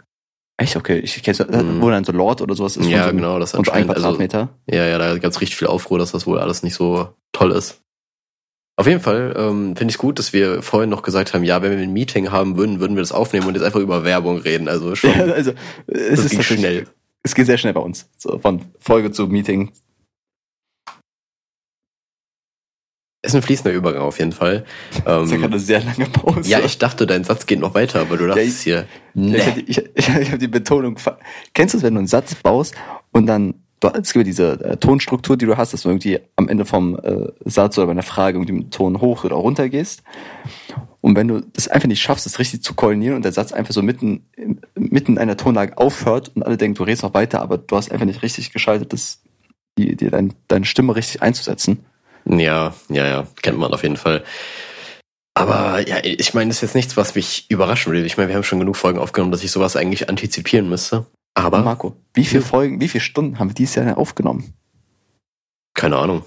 [0.57, 0.99] Echt, okay.
[0.99, 1.81] Ich kenne Mhm.
[1.81, 2.85] wo dann so Lord oder sowas ist.
[2.87, 4.49] Ja, so einem- genau, das so einem anscheinend, also, Quadratmeter.
[4.69, 7.79] Ja, ja, da gab's richtig viel Aufruhr, dass das wohl alles nicht so toll ist.
[8.79, 11.61] Auf jeden Fall ähm, finde ich es gut, dass wir vorhin noch gesagt haben, ja,
[11.61, 14.37] wenn wir ein Meeting haben würden, würden wir das aufnehmen und jetzt einfach über Werbung
[14.37, 14.69] reden.
[14.69, 15.51] Also schon, Ja, also,
[15.87, 16.87] es ist schnell.
[17.21, 18.09] Es geht sehr schnell bei uns.
[18.17, 19.73] So, von Folge zu Meeting.
[23.21, 24.63] Ist ein fließender Übergang auf jeden Fall.
[24.91, 26.49] Das ist ja Ähm, gerade eine sehr lange Pause.
[26.49, 29.35] ja, ich dachte, dein Satz geht noch weiter, aber du dachtest hier, Ja, nee.
[29.35, 30.95] Ich, hab die- ich, ich, ich habe die Betonung.
[31.53, 32.75] Kennst du es, wenn du einen Satz baust
[33.11, 36.47] und dann, es gibt ja diese äh, Tonstruktur, die du hast, dass du irgendwie am
[36.49, 39.69] Ende vom äh, Satz oder bei einer Frage irgendwie mit dem Ton hoch oder runter
[39.69, 40.03] gehst.
[41.01, 43.73] Und wenn du das einfach nicht schaffst, das richtig zu koordinieren und der Satz einfach
[43.73, 44.25] so mitten,
[44.75, 47.91] mitten in einer Tonlage aufhört und alle denken, du redest noch weiter, aber du hast
[47.91, 49.21] einfach nicht richtig geschaltet, das,
[49.77, 51.85] die, die, dein, deine Stimme richtig einzusetzen.
[52.25, 54.23] Ja, ja, ja, kennt man auf jeden Fall.
[55.35, 58.05] Aber ja, ich meine, das ist jetzt nichts, was mich überraschen würde.
[58.05, 61.05] Ich meine, wir haben schon genug Folgen aufgenommen, dass ich sowas eigentlich antizipieren müsste.
[61.43, 64.53] Aber, Marco, wie viele Folgen, wie viele Stunden haben wir dieses Jahr aufgenommen?
[65.79, 66.23] keine Ahnung.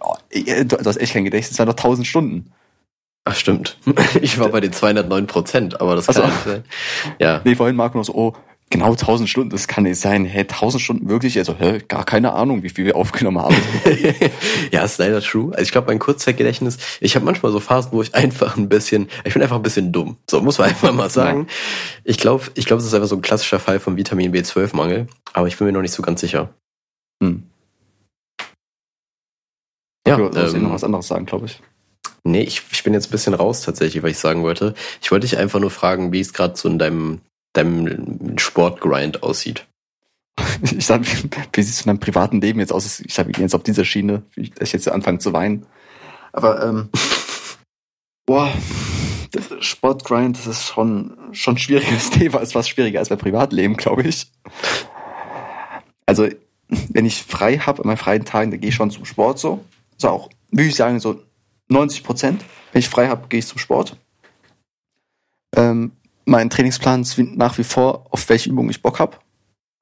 [0.00, 2.52] Oh, ey, du, hast echt kein Gedächtnis, das waren doch tausend Stunden.
[3.24, 3.78] Ach, stimmt.
[4.20, 6.64] Ich war bei den 209 Prozent, aber das kann nicht sein.
[7.18, 7.40] Ja.
[7.44, 8.32] Nee, vorhin Marco noch so, oh,
[8.72, 10.24] genau 1000 Stunden, das kann nicht sein.
[10.24, 11.38] Hä, 1000 Stunden wirklich?
[11.38, 13.54] Also, hä, gar keine Ahnung, wie viel wir aufgenommen haben.
[14.72, 15.52] ja, ist leider true.
[15.52, 19.08] Also ich glaube, mein Kurzzeitgedächtnis, ich habe manchmal so Phasen, wo ich einfach ein bisschen,
[19.24, 20.16] ich bin einfach ein bisschen dumm.
[20.28, 21.46] So muss man einfach mal sagen.
[22.02, 25.46] Ich glaube, ich glaube, es ist einfach so ein klassischer Fall von Vitamin B12-Mangel, aber
[25.46, 26.48] ich bin mir noch nicht so ganz sicher.
[27.22, 27.44] Hm.
[30.06, 31.60] Ja, du sollst eh ähm, noch was anderes sagen, glaube ich.
[32.24, 34.74] Nee, ich, ich bin jetzt ein bisschen raus tatsächlich, weil ich sagen wollte.
[35.00, 37.20] Ich wollte dich einfach nur fragen, wie es gerade so in deinem,
[37.52, 39.66] deinem Sportgrind aussieht.
[40.62, 43.00] Ich sag, wie, wie sieht es in deinem privaten Leben jetzt aus?
[43.00, 45.66] Ich sag, wir gehen jetzt auf dieser Schiene, dass ich jetzt anfange zu weinen.
[46.32, 46.88] Aber, ähm,
[48.26, 48.52] boah,
[49.32, 52.40] das Sportgrind, das ist schon, schon ein schwieriges Thema.
[52.40, 54.30] Ist was schwieriger als mein Privatleben, glaube ich.
[56.06, 56.28] Also,
[56.68, 59.64] wenn ich frei habe, an meinen freien Tagen, dann gehe ich schon zum Sport so.
[59.96, 61.22] So auch, würde ich sagen, so
[61.68, 62.44] 90 Prozent.
[62.72, 63.96] Wenn ich frei habe, gehe ich zum Sport.
[65.54, 65.92] Ähm,
[66.24, 69.18] mein Trainingsplan ist nach wie vor, auf welche Übungen ich Bock habe.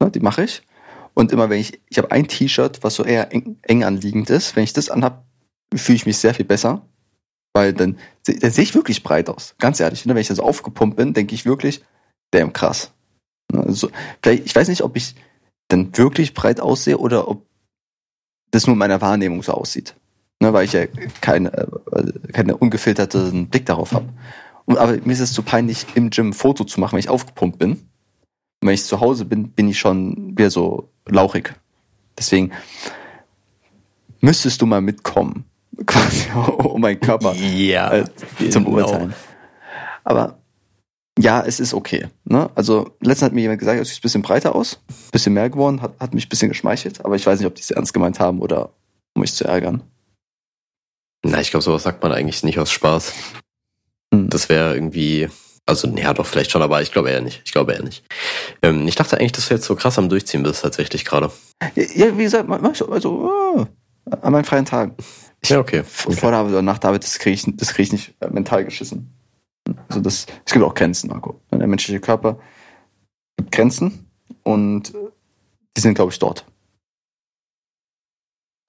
[0.03, 0.63] Ne, die mache ich.
[1.15, 4.57] Und immer wenn ich, ich habe ein T-Shirt, was so eher eng, eng anliegend ist.
[4.57, 5.25] Wenn ich das anhab,
[5.75, 6.83] fühle ich mich sehr viel besser.
[7.53, 9.55] Weil dann, dann sehe ich wirklich breit aus.
[9.59, 10.07] Ganz ehrlich.
[10.07, 10.15] Ne?
[10.15, 11.83] Wenn ich dann so aufgepumpt bin, denke ich wirklich,
[12.31, 12.93] damn krass.
[13.53, 13.91] Also,
[14.25, 15.17] ich weiß nicht, ob ich
[15.69, 17.45] dann wirklich breit aussehe oder ob
[18.53, 19.97] das nur in meiner Wahrnehmung so aussieht.
[20.39, 20.87] Weil ich ja
[21.21, 24.09] keine, äh, keine ungefilterten Blick darauf habe.
[24.77, 27.59] Aber mir ist es zu peinlich, im Gym ein Foto zu machen, wenn ich aufgepumpt
[27.59, 27.73] bin.
[27.73, 31.55] Und wenn ich zu Hause bin, bin ich schon wieder so lauchig.
[32.19, 32.53] Deswegen
[34.21, 35.45] müsstest du mal mitkommen,
[35.87, 38.05] quasi, um meinen Körper Ja, äh,
[38.51, 39.15] zum Beurteilen.
[40.05, 40.39] Aber
[41.19, 42.09] ja, es ist okay.
[42.25, 42.51] Ne?
[42.55, 45.51] Also letztens hat mir jemand gesagt, es sieht ein bisschen breiter aus, ein bisschen mehr
[45.51, 47.93] geworden, hat, hat mich ein bisschen geschmeichelt, aber ich weiß nicht, ob die es ernst
[47.93, 48.71] gemeint haben oder
[49.15, 49.83] um mich zu ärgern.
[51.23, 53.13] Na, ich glaube, sowas sagt man eigentlich nicht aus Spaß.
[54.13, 54.29] Hm.
[54.29, 55.29] Das wäre irgendwie,
[55.67, 57.43] also, ja, doch, vielleicht schon, aber ich glaube eher nicht.
[57.45, 58.05] Ich glaube eher nicht.
[58.63, 61.31] Ähm, ich dachte eigentlich, dass du jetzt so krass am Durchziehen bist, tatsächlich gerade.
[61.77, 63.67] Ja, wie gesagt, also oh,
[64.11, 64.97] an meinen freien Tagen.
[65.41, 65.85] Ich, Ja, okay.
[65.85, 68.29] Vor der Arbeit oder nach der Arbeit, das kriege ich, das krieg ich nicht äh,
[68.29, 69.15] mental geschissen.
[69.89, 71.41] Also das, es gibt auch Grenzen, Marco.
[71.53, 72.39] Der menschliche Körper
[73.37, 74.11] gibt Grenzen
[74.43, 74.99] und äh,
[75.77, 76.45] die sind, glaube ich, dort.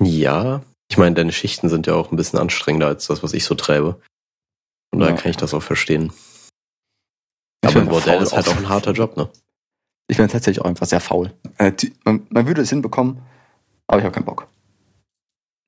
[0.02, 3.46] Ja, ich meine, deine Schichten sind ja auch ein bisschen anstrengender als das, was ich
[3.46, 4.02] so treibe.
[4.92, 5.16] Und da Ja.
[5.16, 6.12] kann ich das auch verstehen.
[7.64, 8.58] Ich Aber bin ein Bordell ist halt auch.
[8.58, 9.30] ein harter Job, ne?
[10.08, 11.34] Ich bin tatsächlich auch einfach sehr faul.
[11.58, 11.72] Äh,
[12.04, 13.22] man würde es hinbekommen,
[13.88, 14.48] aber ich habe keinen Bock.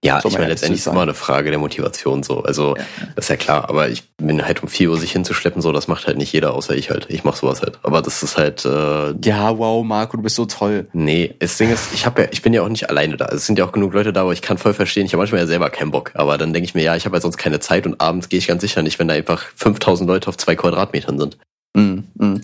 [0.04, 0.94] Ja, Soll ich meine, letztendlich ist sein.
[0.94, 2.44] immer eine Frage der Motivation so.
[2.44, 2.76] Also,
[3.16, 5.88] das ist ja klar, aber ich bin halt um 4 Uhr sich hinzuschleppen, so, das
[5.88, 7.06] macht halt nicht jeder, außer ich halt.
[7.10, 7.80] Ich mach sowas halt.
[7.84, 10.88] Aber das ist halt, äh, Ja, wow, Marco, du bist so toll.
[10.92, 13.28] nee, das Ding ist, ich habe ja, ich bin ja auch nicht alleine da.
[13.28, 15.40] Es sind ja auch genug Leute da, aber ich kann voll verstehen, ich habe manchmal
[15.42, 16.12] ja selber keinen Bock.
[16.16, 18.38] Aber dann denke ich mir, ja, ich habe halt sonst keine Zeit und abends gehe
[18.40, 21.38] ich ganz sicher nicht, wenn da einfach 5000 Leute auf zwei Quadratmetern sind.
[21.76, 22.42] Mm, mm.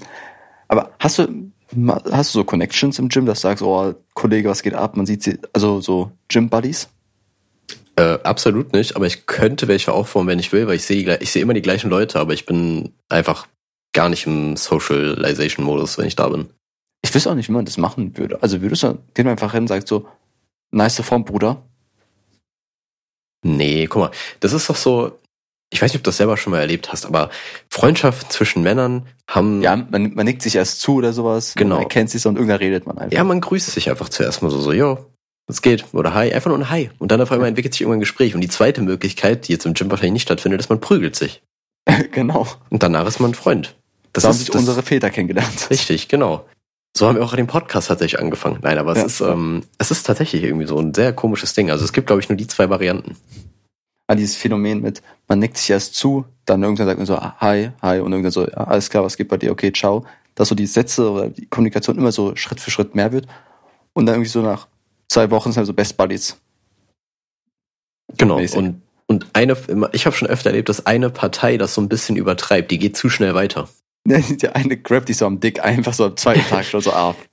[0.70, 1.28] Aber hast du,
[2.12, 4.96] hast du so Connections im Gym, dass du sagst, oh, Kollege, was geht ab?
[4.96, 6.88] Man sieht sie, also so Gym-Buddies?
[8.00, 11.32] Äh, absolut nicht, aber ich könnte welche aufbauen, wenn ich will, weil ich sehe ich
[11.32, 13.46] sehe immer die gleichen Leute, aber ich bin einfach
[13.92, 16.48] gar nicht im Socialization-Modus, wenn ich da bin.
[17.02, 18.42] Ich wüsste auch nicht, wie man das machen würde.
[18.42, 20.08] Also würdest du, gehen einfach hin und sagst so,
[20.72, 21.62] nice Form, Bruder.
[23.44, 25.20] Nee, guck mal, das ist doch so,
[25.70, 27.30] ich weiß nicht, ob du das selber schon mal erlebt hast, aber
[27.70, 31.54] Freundschaften zwischen Männern haben, Ja, man, man nickt sich erst zu oder sowas.
[31.56, 31.76] Genau.
[31.76, 33.12] Man erkennt sich so und irgendwann redet man einfach.
[33.18, 35.06] ja, man grüßt sich einfach zuerst mal so, so, yo,
[35.50, 35.84] was geht?
[35.94, 36.92] Oder hi, einfach nur ein Hi.
[37.00, 38.36] Und dann auf einmal entwickelt sich irgendwann ein Gespräch.
[38.36, 41.42] Und die zweite Möglichkeit, die jetzt im Gym wahrscheinlich nicht stattfindet, ist, man prügelt sich.
[42.12, 42.48] genau.
[42.70, 43.76] Und danach ist man ein Freund.
[44.14, 45.70] Das haben sich unsere Väter kennengelernt.
[45.72, 46.46] Richtig, genau.
[46.96, 48.60] So haben wir auch den Podcast tatsächlich angefangen.
[48.62, 49.06] Nein, aber es Ja.
[49.06, 51.72] ist, ähm, es ist tatsächlich irgendwie so ein sehr komisches Ding.
[51.72, 53.18] Also es gibt, glaube ich, nur die zwei Varianten.
[54.08, 57.36] An dieses Phänomen mit, man nickt sich erst zu, dann irgendwann sagt man so, ah,
[57.40, 59.52] hi, hi, und irgendwann so, ja, alles klar, was geht bei dir?
[59.52, 60.06] Okay, ciao.
[60.36, 63.28] Dass so die Sätze oder die Kommunikation immer so Schritt für Schritt mehr wird.
[63.94, 64.68] Und dann irgendwie so nach
[65.10, 66.38] zwei Wochen sind so Best Buddies.
[68.18, 68.38] Genau.
[68.38, 68.58] Mäßig.
[68.58, 69.58] Und, und eine,
[69.92, 72.72] ich habe schon öfter erlebt, dass eine Partei das so ein bisschen übertreibt.
[72.72, 73.68] Die geht zu schnell weiter.
[74.06, 77.16] Der eine grabt dich so am Dick einfach so am zweiten Tag schon so, ah,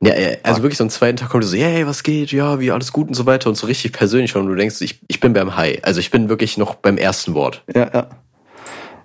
[0.00, 2.30] Ja, äh, also wirklich so am zweiten Tag kommt so, hey, was geht?
[2.30, 5.00] Ja, wie alles gut und so weiter und so richtig persönlich und du denkst, ich,
[5.08, 5.80] ich bin beim Hi.
[5.82, 7.64] Also ich bin wirklich noch beim ersten Wort.
[7.74, 8.08] ja, ja.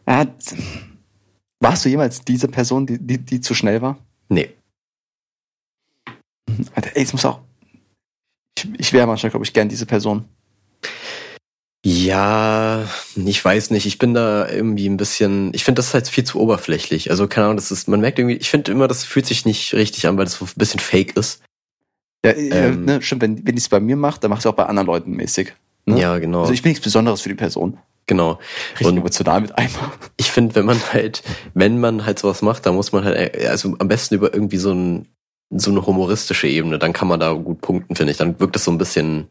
[0.07, 0.27] ja.
[1.59, 3.97] Warst du jemals diese Person, die, die, die zu schnell war?
[4.27, 4.49] Nee.
[6.75, 7.39] Alter, ey, es muss auch.
[8.57, 10.25] Ich, ich wäre manchmal, glaube ich, gern diese Person.
[11.85, 13.85] Ja, ich weiß nicht.
[13.85, 17.09] Ich bin da irgendwie ein bisschen, ich finde das halt viel zu oberflächlich.
[17.11, 19.73] Also keine Ahnung, das ist, man merkt irgendwie, ich finde immer, das fühlt sich nicht
[19.73, 21.41] richtig an, weil das so ein bisschen fake ist.
[22.25, 22.85] Ja, Ähm.
[22.85, 24.65] ne, stimmt, wenn, wenn ich es bei mir mache, dann mach ich es auch bei
[24.65, 25.53] anderen Leuten mäßig.
[25.85, 25.99] Ne?
[25.99, 26.41] Ja, genau.
[26.41, 27.77] Also ich bin nichts Besonderes für die Person.
[28.07, 28.39] genau.
[28.73, 29.91] Richtig Und- emotional mit einmal.
[30.15, 31.21] Ich finde, wenn man halt,
[31.53, 34.57] wenn man halt sowas macht, dann muss man halt, äh, also am besten über irgendwie
[34.57, 35.09] so ein,
[35.55, 38.17] so eine humoristische Ebene, dann kann man da gut punkten, finde ich.
[38.17, 39.27] Dann wirkt es so ein bisschen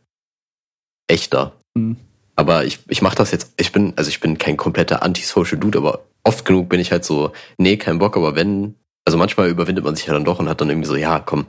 [1.08, 1.52] echter.
[1.76, 1.96] Hm.
[2.36, 5.78] Aber ich, ich mache das jetzt, ich bin, also ich bin kein kompletter antisocial Dude,
[5.78, 9.84] aber oft genug bin ich halt so, nee, kein Bock, aber wenn, also manchmal überwindet
[9.84, 11.46] man sich ja dann doch und hat dann irgendwie so, ja, komm,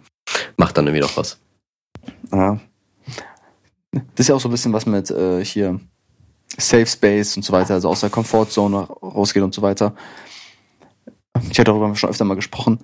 [0.58, 1.40] mach dann irgendwie doch was.
[2.32, 2.60] Ja.
[3.92, 5.80] Das ist ja auch so ein bisschen was mit äh, hier
[6.58, 9.96] Safe Space und so weiter, also aus der Komfortzone rausgehen und so weiter.
[11.50, 12.84] Ich hatte darüber schon öfter mal gesprochen.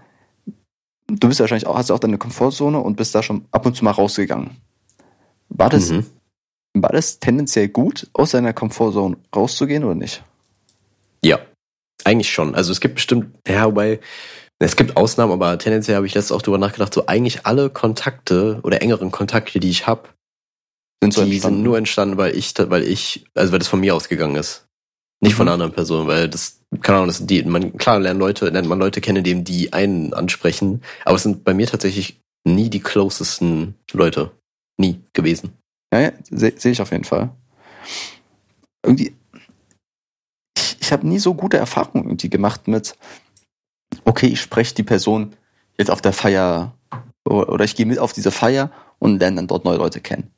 [1.09, 3.83] Du bist wahrscheinlich auch, hast auch deine Komfortzone und bist da schon ab und zu
[3.83, 4.57] mal rausgegangen.
[5.49, 6.05] War das, Mhm.
[6.75, 10.23] war das tendenziell gut, aus deiner Komfortzone rauszugehen oder nicht?
[11.23, 11.39] Ja,
[12.03, 12.53] eigentlich schon.
[12.55, 13.99] Also es gibt bestimmt, ja, wobei,
[14.59, 18.59] es gibt Ausnahmen, aber tendenziell habe ich letztens auch drüber nachgedacht, so eigentlich alle Kontakte
[18.63, 20.09] oder engeren Kontakte, die ich habe,
[21.01, 23.95] Sind so die sind nur entstanden, weil ich, weil ich, also weil das von mir
[23.95, 24.65] ausgegangen ist.
[25.21, 25.47] Nicht von Mhm.
[25.47, 28.79] einer anderen Person, weil das, keine Ahnung, das die, man, klar lernt Leute, lernt man
[28.79, 33.75] Leute kennen, dem die einen ansprechen, aber es sind bei mir tatsächlich nie die closesten
[33.91, 34.31] Leute.
[34.77, 35.53] Nie gewesen.
[35.93, 37.31] Ja, ja sehe seh ich auf jeden Fall.
[38.85, 39.13] Irgendwie,
[40.57, 42.95] ich, ich habe nie so gute Erfahrungen irgendwie gemacht mit,
[44.05, 45.35] okay, ich spreche die Person
[45.77, 46.75] jetzt auf der Feier
[47.25, 50.31] oder ich gehe mit auf diese Feier und lerne dann dort neue Leute kennen.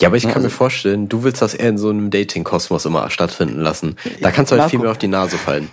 [0.00, 2.84] Ja, aber ich kann mir also- vorstellen, du willst das eher in so einem Dating-Kosmos
[2.84, 3.96] immer stattfinden lassen.
[4.20, 5.70] Da kannst du halt viel mehr auf die Nase fallen.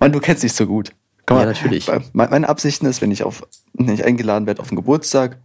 [0.00, 0.90] Mann, du kennst dich so gut.
[1.26, 1.86] Guck Ja, mal, natürlich.
[1.88, 3.42] me- Meine Absichten ist, wenn ich auf,
[3.74, 5.38] wenn ich eingeladen werde auf einen Geburtstag,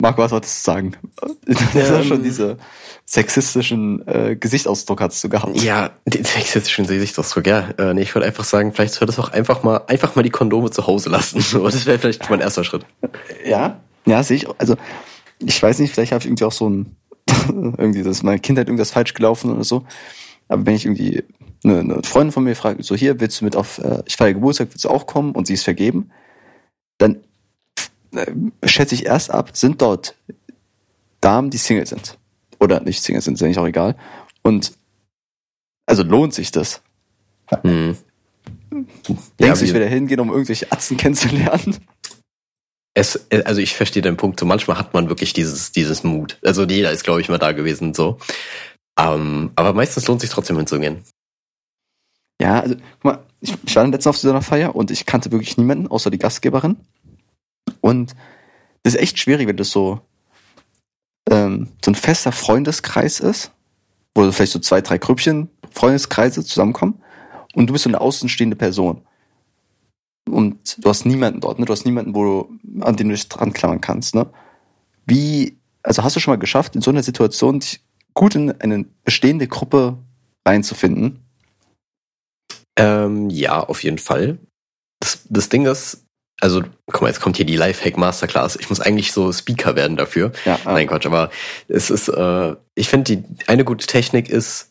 [0.00, 0.92] Marco, was wolltest du sagen?
[1.46, 2.04] Das ist ja Ähm.
[2.04, 2.58] schon diese
[3.04, 5.60] sexistischen äh, Gesichtsausdruck hast du gehabt.
[5.60, 7.70] Ja, den sexistischen Gesichtsausdruck, ja.
[7.78, 10.30] Äh, nee, ich würde einfach sagen, vielleicht solltest du auch einfach mal, einfach mal die
[10.30, 11.40] Kondome zu Hause lassen.
[11.48, 12.84] So, das wäre vielleicht mein erster Schritt.
[13.44, 14.46] Ja, ja, sehe ich.
[14.60, 14.76] Also
[15.44, 16.96] ich weiß nicht, vielleicht habe ich irgendwie auch so ein
[17.48, 19.84] irgendwie, das ist meine Kindheit irgendwas falsch gelaufen oder so.
[20.48, 21.24] Aber wenn ich irgendwie
[21.64, 24.34] eine, eine Freundin von mir frage, so hier, willst du mit auf, äh, ich feiere
[24.34, 26.10] Geburtstag, willst du auch kommen und sie ist vergeben,
[26.96, 27.18] dann
[28.14, 28.32] äh,
[28.66, 30.14] schätze ich erst ab, sind dort
[31.20, 32.16] Damen, die Single sind.
[32.60, 33.96] Oder nicht Single sind, ist eigentlich auch egal.
[34.42, 34.72] Und
[35.86, 36.82] also lohnt sich das.
[37.62, 37.96] Hm.
[38.70, 38.88] Denkst
[39.38, 41.76] du, wie- ich werde hingehen, um irgendwelche Atzen kennenzulernen?
[42.98, 44.40] Es, äh, also ich verstehe deinen Punkt.
[44.40, 46.36] So manchmal hat man wirklich dieses, dieses Mut.
[46.44, 48.18] Also jeder ist, glaube ich, mal da gewesen, so.
[48.98, 51.04] Ähm, aber meistens lohnt sich trotzdem hinzugehen.
[52.40, 55.30] Ja, also, guck mal, ich, ich war letztens auf so einer Feier und ich kannte
[55.30, 56.76] wirklich niemanden, außer die Gastgeberin.
[57.80, 58.16] Und
[58.82, 60.00] das ist echt schwierig, wenn das so,
[61.30, 63.52] ähm, so ein fester Freundeskreis ist,
[64.14, 67.00] wo vielleicht so zwei, drei Grüppchen Freundeskreise zusammenkommen
[67.54, 69.02] und du bist so eine außenstehende Person.
[70.32, 71.64] Und du hast niemanden dort, ne?
[71.64, 74.26] Du hast niemanden, wo du, an den du dich dran klammern kannst, ne?
[75.06, 77.80] Wie, also hast du schon mal geschafft, in so einer Situation dich
[78.14, 79.98] gut in eine bestehende Gruppe
[80.46, 81.24] reinzufinden?
[82.78, 84.38] Ähm, ja, auf jeden Fall.
[85.00, 86.04] Das, das Ding ist,
[86.40, 88.56] also, guck mal, jetzt kommt hier die Lifehack Masterclass.
[88.56, 90.32] Ich muss eigentlich so Speaker werden dafür.
[90.44, 90.72] Ja, ah.
[90.72, 91.30] Nein, Quatsch, aber
[91.66, 94.67] es ist, äh, ich finde, die eine gute Technik ist,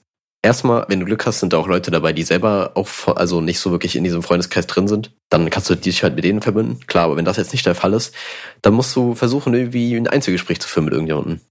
[0.48, 3.60] erstmal, wenn du Glück hast, sind da auch Leute dabei, die selber auch, also nicht
[3.60, 5.12] so wirklich in diesem Freundeskreis drin sind.
[5.30, 6.80] Dann kannst du dich halt mit denen verbinden.
[6.88, 8.16] Klar, aber wenn das jetzt nicht der Fall ist,
[8.62, 11.42] dann musst du versuchen, irgendwie ein Einzelgespräch zu führen mit irgendjemandem.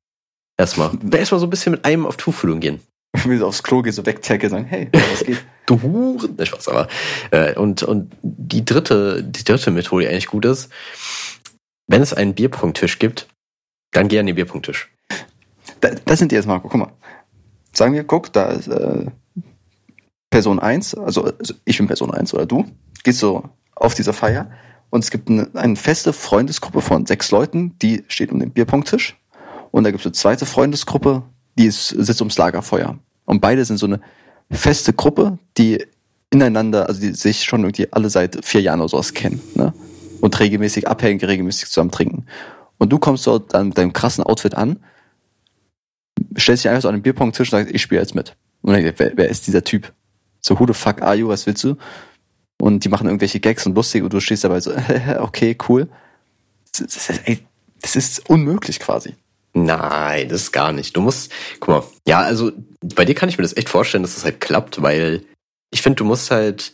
[0.59, 0.91] Erstmal.
[1.13, 2.81] Erstmal so ein bisschen mit einem auf Tuchfühlung gehen.
[3.15, 5.45] Ich will aufs Klo gehen, so wegtacke, sagen, hey, was geht?
[5.67, 6.37] Du Huren.
[6.37, 6.87] Ne, Spaß, aber.
[7.33, 10.71] Äh, und, und die dritte, die dritte Methode, die eigentlich gut ist,
[11.89, 13.27] wenn es einen Bierpunkttisch gibt,
[13.91, 14.89] dann geh an den Bierpunkttisch.
[15.81, 16.93] Da, das sind die jetzt, Marco, guck mal.
[17.77, 19.05] Sagen wir, guck, da ist äh,
[20.31, 22.65] Person 1, also, also ich bin Person 1 oder du,
[23.05, 24.51] gehst so auf dieser Feier
[24.89, 29.19] und es gibt eine, eine feste Freundesgruppe von sechs Leuten, die steht um den Bierpunkttisch
[29.73, 31.23] und da gibt es eine zweite Freundesgruppe,
[31.59, 32.99] die ist, sitzt ums Lagerfeuer.
[33.27, 34.01] Und beide sind so eine
[34.51, 35.85] feste Gruppe, die
[36.31, 39.75] ineinander, also die sich schon irgendwie alle seit vier Jahren oder sowas kennen, ne?
[40.23, 42.25] Und regelmäßig abhängen, regelmäßig zusammen trinken.
[42.79, 44.79] Und du kommst dort dann mit deinem krassen Outfit an,
[46.39, 48.37] stellst dich einfach so an den Bierpunkttisch und sagst, ich spiele jetzt mit.
[48.63, 49.93] Und dann, wer, wer ist dieser Typ?
[50.41, 51.29] So, who the fuck are you?
[51.29, 51.77] Was willst du?
[52.61, 54.73] Und die machen irgendwelche Gags und lustig und du stehst dabei so,
[55.19, 55.89] okay, cool.
[56.73, 57.39] Das, ist- ey,
[57.83, 59.15] das ist unmöglich quasi.
[59.55, 60.97] Nein, das ist gar nicht.
[60.97, 62.53] Du musst, guck mal, ja, also
[62.95, 65.23] bei dir kann ich mir das echt vorstellen, dass das halt klappt, weil
[65.71, 66.73] ich finde, du musst halt,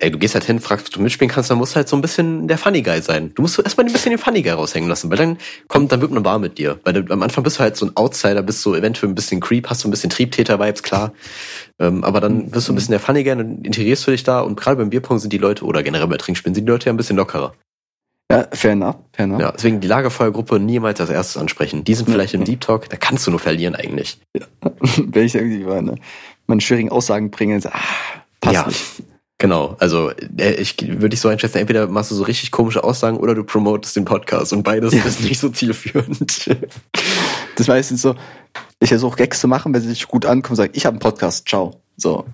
[0.00, 1.96] ey, du gehst halt hin, fragst, ob du mitspielen kannst, dann musst du halt so
[1.96, 3.32] ein bisschen der Funny Guy sein.
[3.34, 6.00] Du musst so erstmal ein bisschen den Funny Guy raushängen lassen, weil dann kommt, dann
[6.00, 6.78] wird man warm mit dir.
[6.84, 9.40] Weil du, am Anfang bist du halt so ein Outsider, bist so eventuell ein bisschen
[9.40, 11.12] Creep, hast so ein bisschen Triebtäter-Vibes, klar.
[11.78, 14.40] Ähm, aber dann wirst du ein bisschen der Funny Guy und integrierst du dich da
[14.40, 16.92] und gerade beim Bierpong sind die Leute, oder generell bei Trinkspielen, sind die Leute ja
[16.92, 17.52] ein bisschen lockerer.
[18.30, 19.40] Ja, fair enough, fair enough.
[19.40, 21.84] Ja, deswegen die Lagerfeuergruppe niemals als erstes ansprechen.
[21.84, 24.18] Die sind vielleicht im Deep Talk, da kannst du nur verlieren eigentlich.
[24.98, 25.94] Wenn ich irgendwie meine,
[26.46, 27.70] meine schwierigen Aussagen bringe, ah,
[28.40, 28.66] passt Ja.
[28.66, 29.02] nicht.
[29.38, 33.16] Genau, also äh, ich würde dich so einschätzen, entweder machst du so richtig komische Aussagen
[33.18, 36.50] oder du promotest den Podcast und beides ist nicht so zielführend.
[37.54, 38.14] Das ist meistens so,
[38.78, 41.48] ich versuche Gags zu machen, wenn sie sich gut ankommen, sage ich habe einen Podcast,
[41.48, 41.82] ciao.
[41.96, 42.24] So.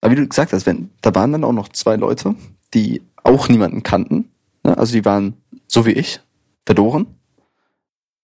[0.00, 2.34] Aber wie du gesagt hast, wenn, da waren dann auch noch zwei Leute,
[2.74, 4.28] die auch niemanden kannten.
[4.64, 4.76] Ne?
[4.76, 5.36] Also die waren
[5.68, 6.20] so wie ich,
[6.66, 7.06] verloren.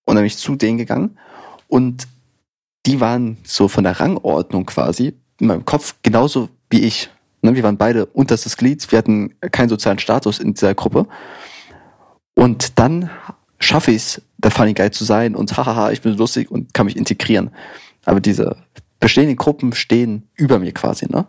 [0.05, 1.17] Und dann bin ich zu denen gegangen.
[1.69, 2.09] Und
[2.87, 7.09] die waren so von der Rangordnung quasi in meinem Kopf genauso wie ich.
[7.43, 11.07] Ne, wir waren beide unterstes Glied, wir hatten keinen sozialen Status in dieser Gruppe.
[12.35, 13.11] Und dann
[13.59, 16.87] schaffe ich es, der Funny Guy zu sein und hahaha, ich bin lustig und kann
[16.87, 17.51] mich integrieren.
[18.05, 18.57] Aber diese
[18.99, 21.27] bestehenden Gruppen stehen über mir quasi, ne?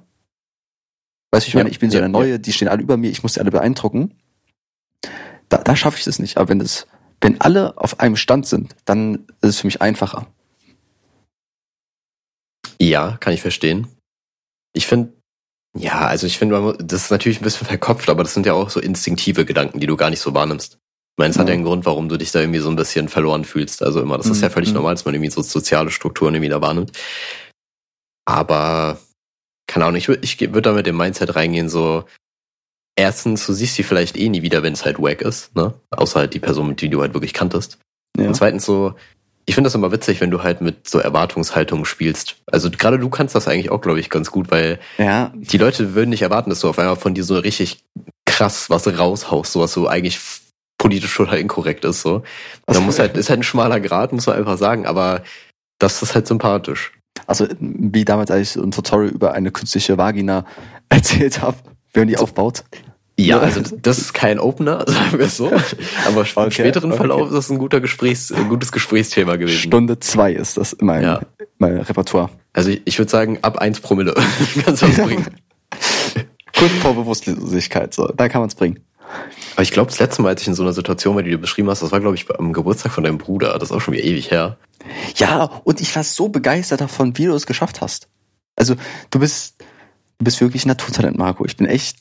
[1.32, 3.10] Weißt du, ich meine, ich bin so ja, eine neue, die stehen alle über mir,
[3.10, 4.14] ich muss die alle beeindrucken.
[5.48, 6.38] Da, da schaffe ich das nicht.
[6.38, 6.88] Aber wenn es,
[7.22, 10.28] wenn alle auf einem Stand sind, dann ist es für mich einfacher.
[12.82, 13.88] Ja, kann ich verstehen.
[14.74, 15.14] Ich finde,
[15.78, 18.70] ja, also ich finde, das ist natürlich ein bisschen verkopft, aber das sind ja auch
[18.70, 20.74] so instinktive Gedanken, die du gar nicht so wahrnimmst.
[20.74, 21.56] Ich meine, es hat ja Ja.
[21.56, 23.84] einen Grund, warum du dich da irgendwie so ein bisschen verloren fühlst.
[23.84, 24.76] Also immer, das ist ja Mhm, völlig mhm.
[24.76, 26.92] normal, dass man irgendwie so soziale Strukturen irgendwie da wahrnimmt.
[28.26, 29.00] Aber,
[29.68, 32.06] keine Ahnung, ich würde ich würde da mit dem Mindset reingehen, so,
[32.96, 35.74] erstens, du siehst sie vielleicht eh nie wieder, wenn es halt wack ist, ne?
[35.92, 37.78] Außer halt die Person, die du halt wirklich kanntest.
[38.18, 38.28] Ja.
[38.28, 38.94] Und zweitens so,
[39.46, 42.38] ich finde das immer witzig, wenn du halt mit so Erwartungshaltungen spielst.
[42.46, 45.96] Also gerade du kannst das eigentlich auch, glaube ich, ganz gut, weil ja, die Leute
[45.96, 47.84] würden nicht erwarten, dass du auf einmal von dir so richtig
[48.26, 50.20] krass was raushaust, so was so eigentlich
[50.78, 52.02] politisch total inkorrekt ist.
[52.02, 52.24] So.
[52.66, 55.24] Da muss halt, ist halt ein schmaler Grad, muss man einfach sagen, aber
[55.80, 56.92] das ist halt sympathisch.
[57.28, 60.46] Also wie damals, als ich ein Tutorial über eine künstliche Vagina
[60.90, 61.58] erzählt habe,
[61.94, 62.64] wie man die aufbaut.
[63.26, 63.42] Ja, Ja.
[63.44, 65.48] also das ist kein Opener, sagen wir es so.
[65.48, 66.98] Aber im Okay, späteren okay.
[66.98, 69.58] Verlauf ist das ein guter Gesprächs, ein gutes Gesprächsthema gewesen.
[69.60, 71.22] Stunde zwei ist das in meinem, Ja.
[71.58, 72.30] mein Repertoire.
[72.54, 74.14] Also ich, ich würde sagen, ab 1 Promille
[74.66, 75.26] kannst du das bringen.
[76.58, 78.80] Kurz vor Bewusstlosigkeit, so, da kann man es bringen.
[79.56, 81.38] Aber ich glaube, das letzte Mal, als ich in so einer Situation war, die du
[81.38, 83.58] beschrieben hast, das war, glaube ich, am Geburtstag von deinem Bruder.
[83.60, 84.58] Das ist auch schon wieder ewig her.
[85.16, 88.08] Ja, und ich war so begeistert davon, wie du es geschafft hast.
[88.56, 88.76] Also,
[89.10, 89.56] du bist,
[90.20, 91.46] du bist wirklich ein Naturtalent, Marco.
[91.46, 91.98] Ich bin echt,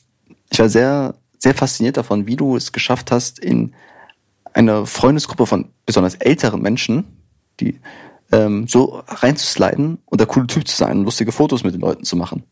[0.51, 3.73] ich war sehr, sehr fasziniert davon, wie du es geschafft hast, in
[4.53, 7.05] eine Freundesgruppe von besonders älteren Menschen,
[7.59, 7.79] die
[8.31, 12.03] ähm, so reinzusliden und der coole Typ zu sein und lustige Fotos mit den Leuten
[12.03, 12.43] zu machen.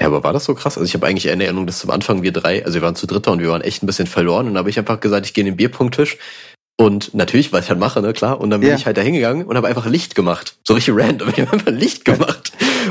[0.00, 0.76] Ja, aber war das so krass?
[0.76, 3.06] Also ich habe eigentlich in Erinnerung, dass zum Anfang wir drei, also wir waren zu
[3.06, 5.32] dritter und wir waren echt ein bisschen verloren und dann habe ich einfach gesagt, ich
[5.32, 6.18] gehe in den Bierpunkttisch
[6.78, 8.76] und natürlich, was ich halt mache, ne, klar, und dann bin Ja.
[8.76, 10.58] ich halt da hingegangen und habe einfach Licht gemacht.
[10.64, 12.45] So richtig random, ich habe einfach Licht gemacht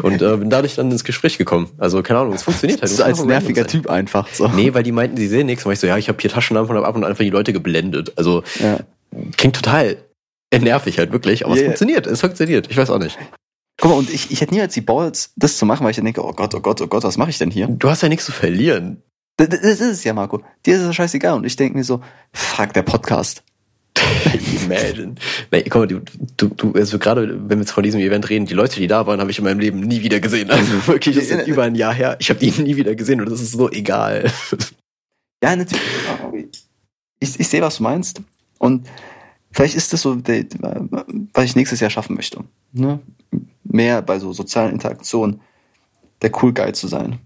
[0.05, 1.69] und äh, bin dadurch dann ins Gespräch gekommen.
[1.77, 2.91] Also keine Ahnung, es funktioniert halt.
[2.91, 3.67] Das Du ist als nerviger.
[3.67, 4.27] Typ einfach.
[4.33, 4.47] So.
[4.49, 5.65] Nee, weil die meinten, sie sehen nichts.
[5.65, 7.29] Und ich so, ja, ich habe hier Taschenlampen und habe ab und an einfach die
[7.29, 8.13] Leute geblendet.
[8.15, 8.79] Also Ja.
[9.37, 9.97] klingt total
[10.57, 11.67] nervig halt wirklich, aber es Yeah.
[11.69, 12.67] funktioniert, es funktioniert.
[12.71, 13.17] Ich weiß auch nicht.
[13.77, 16.05] Guck mal, und ich, ich hätte niemals die Balls, das zu machen, weil ich dann
[16.05, 17.67] denke, oh Gott, oh Gott, oh Gott, was mache ich denn hier?
[17.67, 19.01] Du hast ja nichts zu verlieren.
[19.35, 20.41] Das, das ist es ja, Marco.
[20.65, 21.33] Dir ist es scheißegal.
[21.35, 21.99] Und ich denke mir so,
[22.31, 23.43] fuck, der Podcast.
[24.65, 25.15] Imagine.
[25.51, 26.01] Nee, guck mal, du,
[26.37, 29.05] du, du, also gerade, wenn wir jetzt von diesem Event reden, die Leute, die da
[29.07, 30.49] waren, habe ich in meinem Leben nie wieder gesehen.
[30.49, 32.17] Also wirklich, das ist über ein Jahr her.
[32.19, 34.31] Ich habe die nie wieder gesehen und das ist so egal.
[35.43, 35.83] Ja, natürlich.
[37.19, 38.19] Ich, ich sehe, was du meinst.
[38.57, 38.87] Und
[39.51, 42.43] vielleicht ist das so, was ich nächstes Jahr schaffen möchte.
[42.71, 42.99] Ne?
[43.63, 45.41] Mehr bei so sozialen Interaktionen
[46.23, 47.19] der Cool Guy zu sein.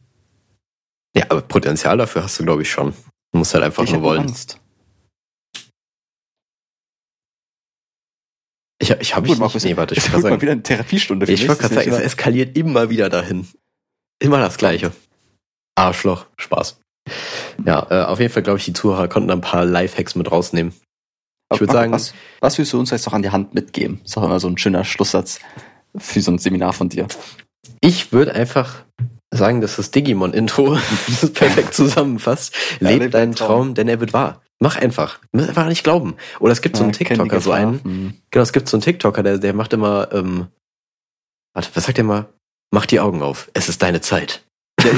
[1.15, 2.93] Ja, aber Potenzial dafür hast du, glaube ich, schon.
[3.31, 4.21] Du musst halt einfach ich nur wollen.
[4.21, 4.59] Angst.
[8.81, 9.63] Ich, ich habe ich nicht.
[9.65, 11.49] Nee, warte, ich wollte mal wieder eine Therapiestunde für Ich mich.
[11.49, 13.47] wollte gerade sagen, es eskaliert immer wieder dahin.
[14.21, 14.91] Immer das Gleiche.
[15.75, 16.79] Arschloch, Spaß.
[17.65, 20.73] Ja, äh, auf jeden Fall glaube ich, die Zuhörer konnten ein paar Lifehacks mit rausnehmen.
[21.53, 23.99] ich würd Marco, sagen- was, was willst du uns jetzt noch an die Hand mitgeben?
[24.03, 25.39] Das ist auch immer so ein schöner Schlusssatz
[25.97, 27.07] für so ein Seminar von dir.
[27.81, 28.83] Ich würde einfach
[29.31, 30.77] sagen, dass das Digimon-Intro
[31.07, 32.53] das perfekt zusammenfasst.
[32.79, 33.47] Ja, lebt deinen deinen Traum.
[33.47, 34.41] Traum, denn er wird wahr.
[34.61, 35.19] Mach einfach.
[35.31, 36.15] Du musst einfach nicht glauben.
[36.39, 37.83] Oder es gibt so einen Ja, kenn die TikToker, so einen.
[37.83, 38.13] Hm.
[38.29, 40.47] Genau, es gibt so einen TikToker, der, der macht immer, ähm,
[41.53, 42.27] warte, was sagt der mal?
[42.71, 43.49] Mach die Augen auf.
[43.53, 44.43] Es ist deine Zeit.
[44.83, 44.91] Ja,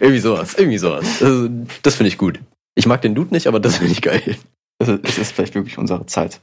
[0.00, 1.22] irgendwie sowas, irgendwie sowas.
[1.22, 1.48] Also,
[1.82, 2.38] das finde ich gut.
[2.74, 4.36] Ich mag den Dude nicht, aber das finde ich geil.
[4.78, 6.40] Es ist, es ist vielleicht wirklich unsere Zeit.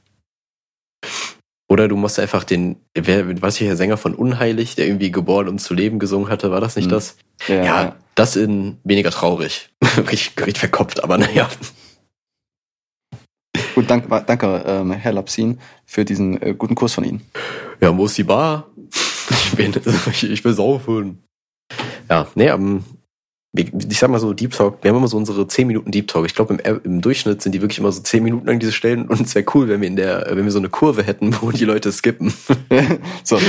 [1.69, 5.47] Oder du musst einfach den, wer, was ich der Sänger von Unheilig, der irgendwie geboren
[5.47, 6.91] und zu leben gesungen hatte, war das nicht Hm.
[6.91, 7.15] das?
[7.47, 9.69] Ja, Ja, das in weniger traurig.
[9.97, 11.49] richtig, richtig verkopft, aber naja.
[13.75, 17.21] Gut, danke, danke ähm, Herr Lapsin, für diesen äh, guten Kurs von Ihnen.
[17.81, 18.67] Ja, wo ist die Bar?
[19.29, 19.73] Ich bin,
[20.11, 21.23] ich, ich will saufen.
[22.09, 22.83] Ja, nee, ähm,
[23.53, 26.25] ich sag mal so, Deep Talk, wir haben immer so unsere 10 Minuten Deep Talk.
[26.25, 29.07] Ich glaube, im, im Durchschnitt sind die wirklich immer so 10 Minuten lang diese Stellen
[29.07, 31.51] und es wäre cool, wenn wir in der, wenn wir so eine Kurve hätten, wo
[31.51, 32.33] die Leute skippen.
[33.23, 33.39] so,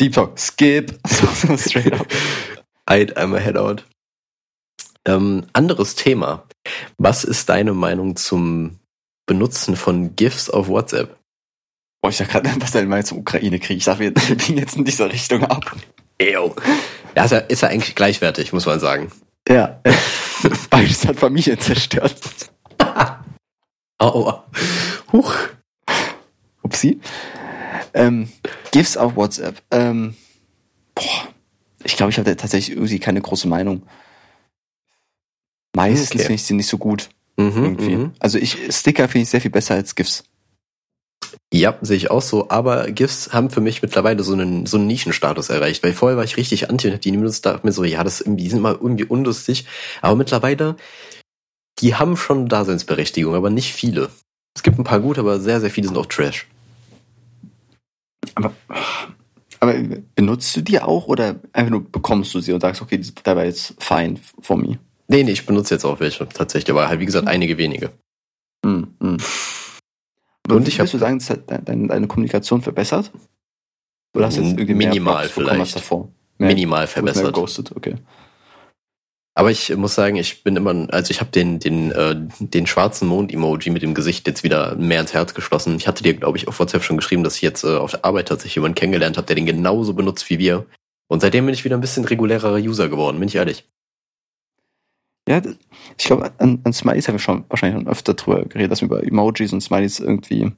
[0.00, 2.06] Deep Talk, skip, so, straight up.
[2.88, 3.84] I'd I'm a head out.
[5.06, 6.44] Ähm, anderes Thema.
[6.98, 8.79] Was ist deine Meinung zum
[9.30, 11.16] Benutzen von GIFs auf WhatsApp?
[12.02, 13.76] Boah, ich sag gerade, was denn mal zum Ukraine-Krieg?
[13.76, 15.76] Ich sag, wir biegen jetzt in dieser Richtung ab.
[16.20, 16.52] Ew.
[17.14, 19.12] Ja, ist ja, ist ja eigentlich gleichwertig, muss man sagen.
[19.48, 19.80] Ja.
[20.70, 22.50] Beides hat Familien zerstört.
[24.00, 24.32] Oh.
[25.12, 25.32] Huch.
[26.62, 27.00] Upsi.
[27.94, 28.32] Ähm,
[28.72, 29.62] GIFs auf WhatsApp.
[29.70, 30.16] Ähm,
[30.96, 31.28] boah,
[31.84, 33.86] ich glaube, ich habe da tatsächlich irgendwie keine große Meinung.
[35.76, 36.18] Meistens Okay.
[36.18, 37.10] finde ich sie nicht so gut.
[37.36, 37.96] Mhm, Irgendwie.
[37.96, 38.12] mhm.
[38.18, 40.24] Also ich, Sticker finde ich sehr viel besser als GIFs.
[41.52, 42.48] Ja, sehe ich auch so.
[42.50, 45.82] Aber GIFs haben für mich mittlerweile so einen, so einen Nischenstatus erreicht.
[45.82, 48.20] Weil vorher war ich richtig anti und hab die benutzt, dachte mir so, ja, das
[48.20, 49.66] ist irgendwie, die sind mal irgendwie unlustig.
[50.00, 50.76] Aber mittlerweile,
[51.80, 54.10] die haben schon Daseinsberechtigung, aber nicht viele.
[54.56, 56.46] Es gibt ein paar gute, aber sehr, sehr viele sind auch Trash.
[58.34, 58.52] Aber,
[59.60, 59.74] aber
[60.14, 63.34] benutzt du die auch oder einfach nur bekommst du sie und sagst, okay, das- da
[63.36, 64.78] war jetzt fine for me?
[65.10, 67.90] Nee, nee, ich benutze jetzt auch welche tatsächlich, aber halt, wie gesagt, einige wenige.
[68.64, 68.84] Mm.
[70.44, 73.10] Aber Und ich würdest du sagen, das hat de- deine, deine Kommunikation verbessert?
[74.14, 75.76] Oder hast du jetzt irgendwie Minimal mehr vielleicht.
[75.76, 76.08] davor?
[76.38, 77.34] Minimal wurdest mehr verbessert.
[77.34, 77.96] geghostet, okay.
[79.34, 83.08] Aber ich muss sagen, ich bin immer, also ich habe den, den, äh, den schwarzen
[83.08, 85.76] Mond-Emoji mit dem Gesicht jetzt wieder mehr ins Herz geschlossen.
[85.76, 88.04] Ich hatte dir, glaube ich, auf WhatsApp schon geschrieben, dass ich jetzt äh, auf der
[88.04, 90.66] Arbeit tatsächlich jemanden kennengelernt habe, der den genauso benutzt wie wir.
[91.08, 93.64] Und seitdem bin ich wieder ein bisschen regulärer User geworden, bin ich ehrlich.
[95.30, 95.40] Ja,
[95.96, 98.90] ich glaube, an, an Smileys haben wir schon wahrscheinlich schon öfter drüber geredet, dass man
[98.90, 100.50] über Emojis und Smileys irgendwie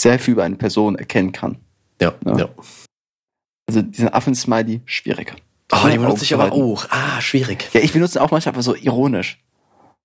[0.00, 1.58] sehr viel über eine Person erkennen kann.
[2.00, 2.36] Ja, Ja.
[2.38, 2.48] ja.
[3.68, 5.34] Also diesen Affen-Smiley, schwierig.
[5.72, 6.86] Oh, Ja, die benutze ich aber auch.
[6.90, 7.68] Ah, schwierig.
[7.74, 9.38] Ja, ich benutze auch manchmal aber so ironisch.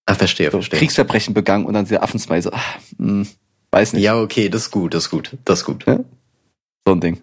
[0.06, 0.80] Ah, verstehe, So, verstehe.
[0.80, 2.60] Kriegsverbrechen begangen und dann der Affen-Smiley so, ah,
[2.98, 3.26] hm,
[3.72, 4.04] weiß nicht.
[4.04, 5.86] Ja, okay, das ist gut, das ist gut, das ist gut.
[5.86, 7.22] So ein Ding.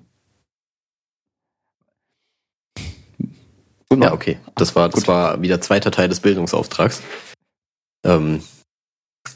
[3.93, 4.38] Ja, okay.
[4.55, 5.09] Das war, das Gut.
[5.09, 7.03] war wieder zweiter Teil des Bildungsauftrags.
[8.05, 8.43] Ähm,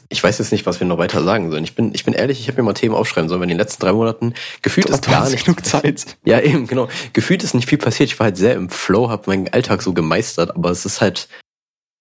[0.09, 1.63] ich weiß jetzt nicht, was wir noch weiter sagen sollen.
[1.63, 3.57] Ich bin, ich bin ehrlich, ich habe mir mal Themen aufschreiben sollen, weil in den
[3.57, 6.17] letzten drei Monaten gefühlt Du ist gar nicht genug Zeit.
[6.23, 6.87] Ja, eben, genau.
[7.13, 8.09] Gefühlt ist nicht viel passiert.
[8.09, 11.27] Ich war halt sehr im Flow, habe meinen Alltag so gemeistert, aber es ist halt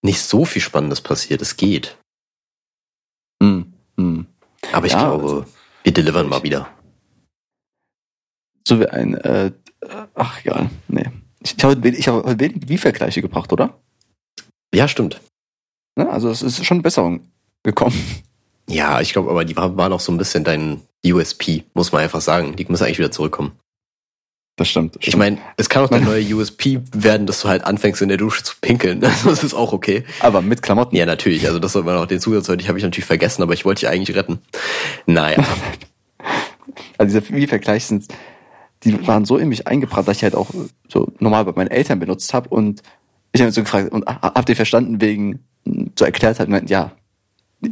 [0.02, 1.42] nicht so viel Spannendes passiert.
[1.42, 1.98] Es geht.
[3.42, 4.26] Hm, hm.
[4.72, 5.44] Aber ich Ja, glaube, also-
[5.82, 6.68] wir delivern mal wieder.
[8.66, 9.50] So wie ein, äh,
[10.14, 11.04] ach egal, nee.
[11.44, 13.78] Ich, habe ich heute wenig Wie-Vergleiche gebracht, oder?
[14.74, 15.20] Ja, stimmt.
[15.96, 16.08] Ne?
[16.08, 17.20] Also es ist schon Besserung
[17.62, 17.94] gekommen.
[18.68, 22.02] Ja, ich glaube, aber die war, war noch so ein bisschen dein USP, muss man
[22.02, 22.56] einfach sagen.
[22.56, 23.52] Die muss eigentlich wieder zurückkommen.
[24.56, 24.96] Das stimmt.
[25.00, 28.18] Ich meine, es kann auch der neue USP werden, dass du halt anfängst in der
[28.18, 29.00] Dusche zu pinkeln.
[29.24, 30.04] Das ist auch okay.
[30.20, 30.96] aber mit Klamotten.
[30.96, 31.46] Ja, natürlich.
[31.46, 33.80] Also das soll man auch den Zusatz heute, habe ich natürlich vergessen, aber ich wollte
[33.80, 34.38] dich eigentlich retten.
[35.06, 35.44] Naja.
[36.96, 38.08] Also diese Wie-Vergleiche sind,
[38.84, 40.50] die waren so in mich eingebrannt, dass ich halt auch
[40.88, 42.82] so normal bei meinen Eltern benutzt habe und
[43.32, 45.44] ich habe so gefragt, und habt ihr verstanden wegen,
[45.98, 46.92] so erklärt hat, meinten, ja,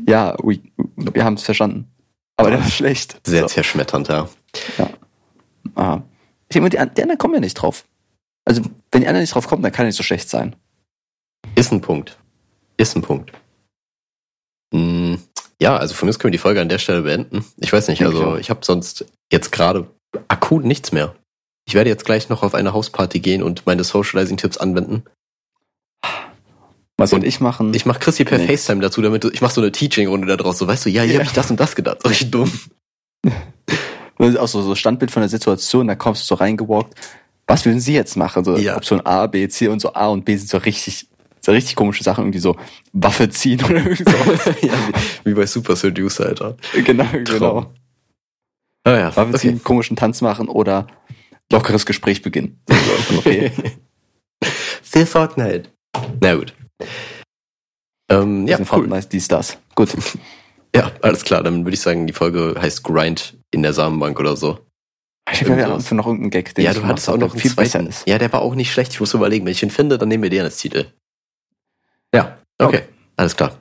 [0.08, 0.58] ja, we,
[0.96, 1.88] wir haben es verstanden.
[2.36, 3.20] Aber der war schlecht.
[3.24, 3.48] Sehr so.
[3.48, 4.28] zerschmetternd, ja.
[5.74, 6.02] Ah.
[6.48, 7.84] Ich denke, die, die anderen kommen ja nicht drauf.
[8.44, 10.56] Also, wenn die anderen nicht drauf kommen, dann kann er nicht so schlecht sein.
[11.54, 12.18] Ist ein Punkt.
[12.76, 13.32] Ist ein Punkt.
[14.74, 15.22] Hm,
[15.60, 17.44] ja, also von mir aus können wir die Folge an der Stelle beenden.
[17.58, 19.88] Ich weiß nicht, also ich habe sonst jetzt gerade
[20.28, 21.14] akut nichts mehr.
[21.66, 25.04] Ich werde jetzt gleich noch auf eine Hausparty gehen und meine Socializing-Tipps anwenden.
[26.98, 27.72] Was Und ich machen?
[27.74, 28.50] Ich mache Christi per Nix.
[28.50, 30.58] FaceTime dazu, damit du, ich mache so eine Teaching-Runde da draus.
[30.58, 31.18] So, weißt du, ja, hier Ja.
[31.20, 31.98] hab ich das und das gedacht.
[32.02, 32.52] So richtig dumm.
[34.18, 36.94] Das ist auch so, so Standbild von der Situation, da kommst du so reingewalkt.
[37.46, 38.44] Was würden Sie jetzt machen?
[38.44, 38.76] So Ja.
[38.76, 41.08] Option A, B, C und so A und B sind so richtig,
[41.40, 42.56] so richtig komische Sachen, irgendwie so
[42.92, 44.66] Waffe ziehen oder irgendwie so.
[44.66, 44.74] ja,
[45.24, 46.56] wie, wie bei Super Seducer, Alter.
[46.84, 47.72] genau, genau.
[48.84, 49.38] Ah ja, Waffe okay.
[49.38, 50.86] ziehen, komischen Tanz machen oder
[51.50, 52.60] lockeres Gespräch beginnen.
[53.16, 53.52] Okay.
[54.82, 55.70] Für Fortnite.
[56.20, 56.54] Na gut.
[58.10, 58.66] Ähm, ja, ja, cool.
[58.66, 59.58] Fortnite, dies, das.
[59.74, 59.90] Gut.
[60.74, 61.42] Ja, alles klar.
[61.42, 64.58] Dann würde ich sagen, die Folge heißt Grind in der Samenbank oder so.
[65.30, 67.40] Ich habe ja für noch irgendeinen Gag, den ja, ich du hattest auch noch einen
[67.40, 67.88] viel besser zweiten.
[67.88, 68.08] ist.
[68.08, 68.92] Ja, der war auch nicht schlecht.
[68.92, 69.44] Ich muss überlegen.
[69.44, 70.86] Wenn ich ihn finde, dann nehmen wir den als Titel.
[72.14, 72.78] Ja, okay.
[72.78, 72.82] Okay.
[73.16, 73.60] Alles klar.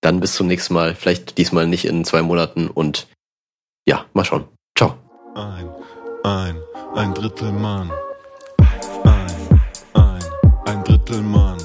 [0.00, 0.94] Dann bis zum nächsten Mal.
[0.94, 3.06] Vielleicht diesmal nicht in zwei Monaten und
[3.86, 4.48] ja, mal schauen.
[5.36, 5.68] Ein,
[6.24, 6.56] ein,
[6.94, 7.92] ein Drittel Mann.
[9.04, 9.60] Ein,
[9.92, 10.24] ein,
[10.64, 11.58] ein Drittel Mann.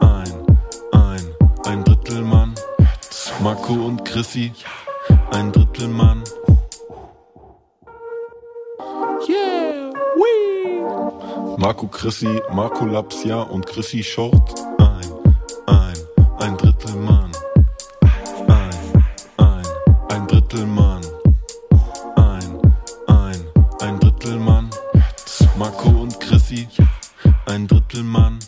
[0.00, 0.32] Ein,
[0.92, 1.34] ein,
[1.66, 2.54] ein Drittel Mann.
[3.42, 4.50] Marco und Chrissy,
[5.32, 6.24] ein Drittel Mann.
[9.28, 11.58] Yeah, wee.
[11.58, 14.58] Marco Chrissy, Marco Lapsia und Chrissy Short.
[14.78, 15.12] Ein,
[15.66, 15.94] ein,
[16.38, 17.33] ein Drittel Mann.
[27.46, 28.38] ein Drittel Mann.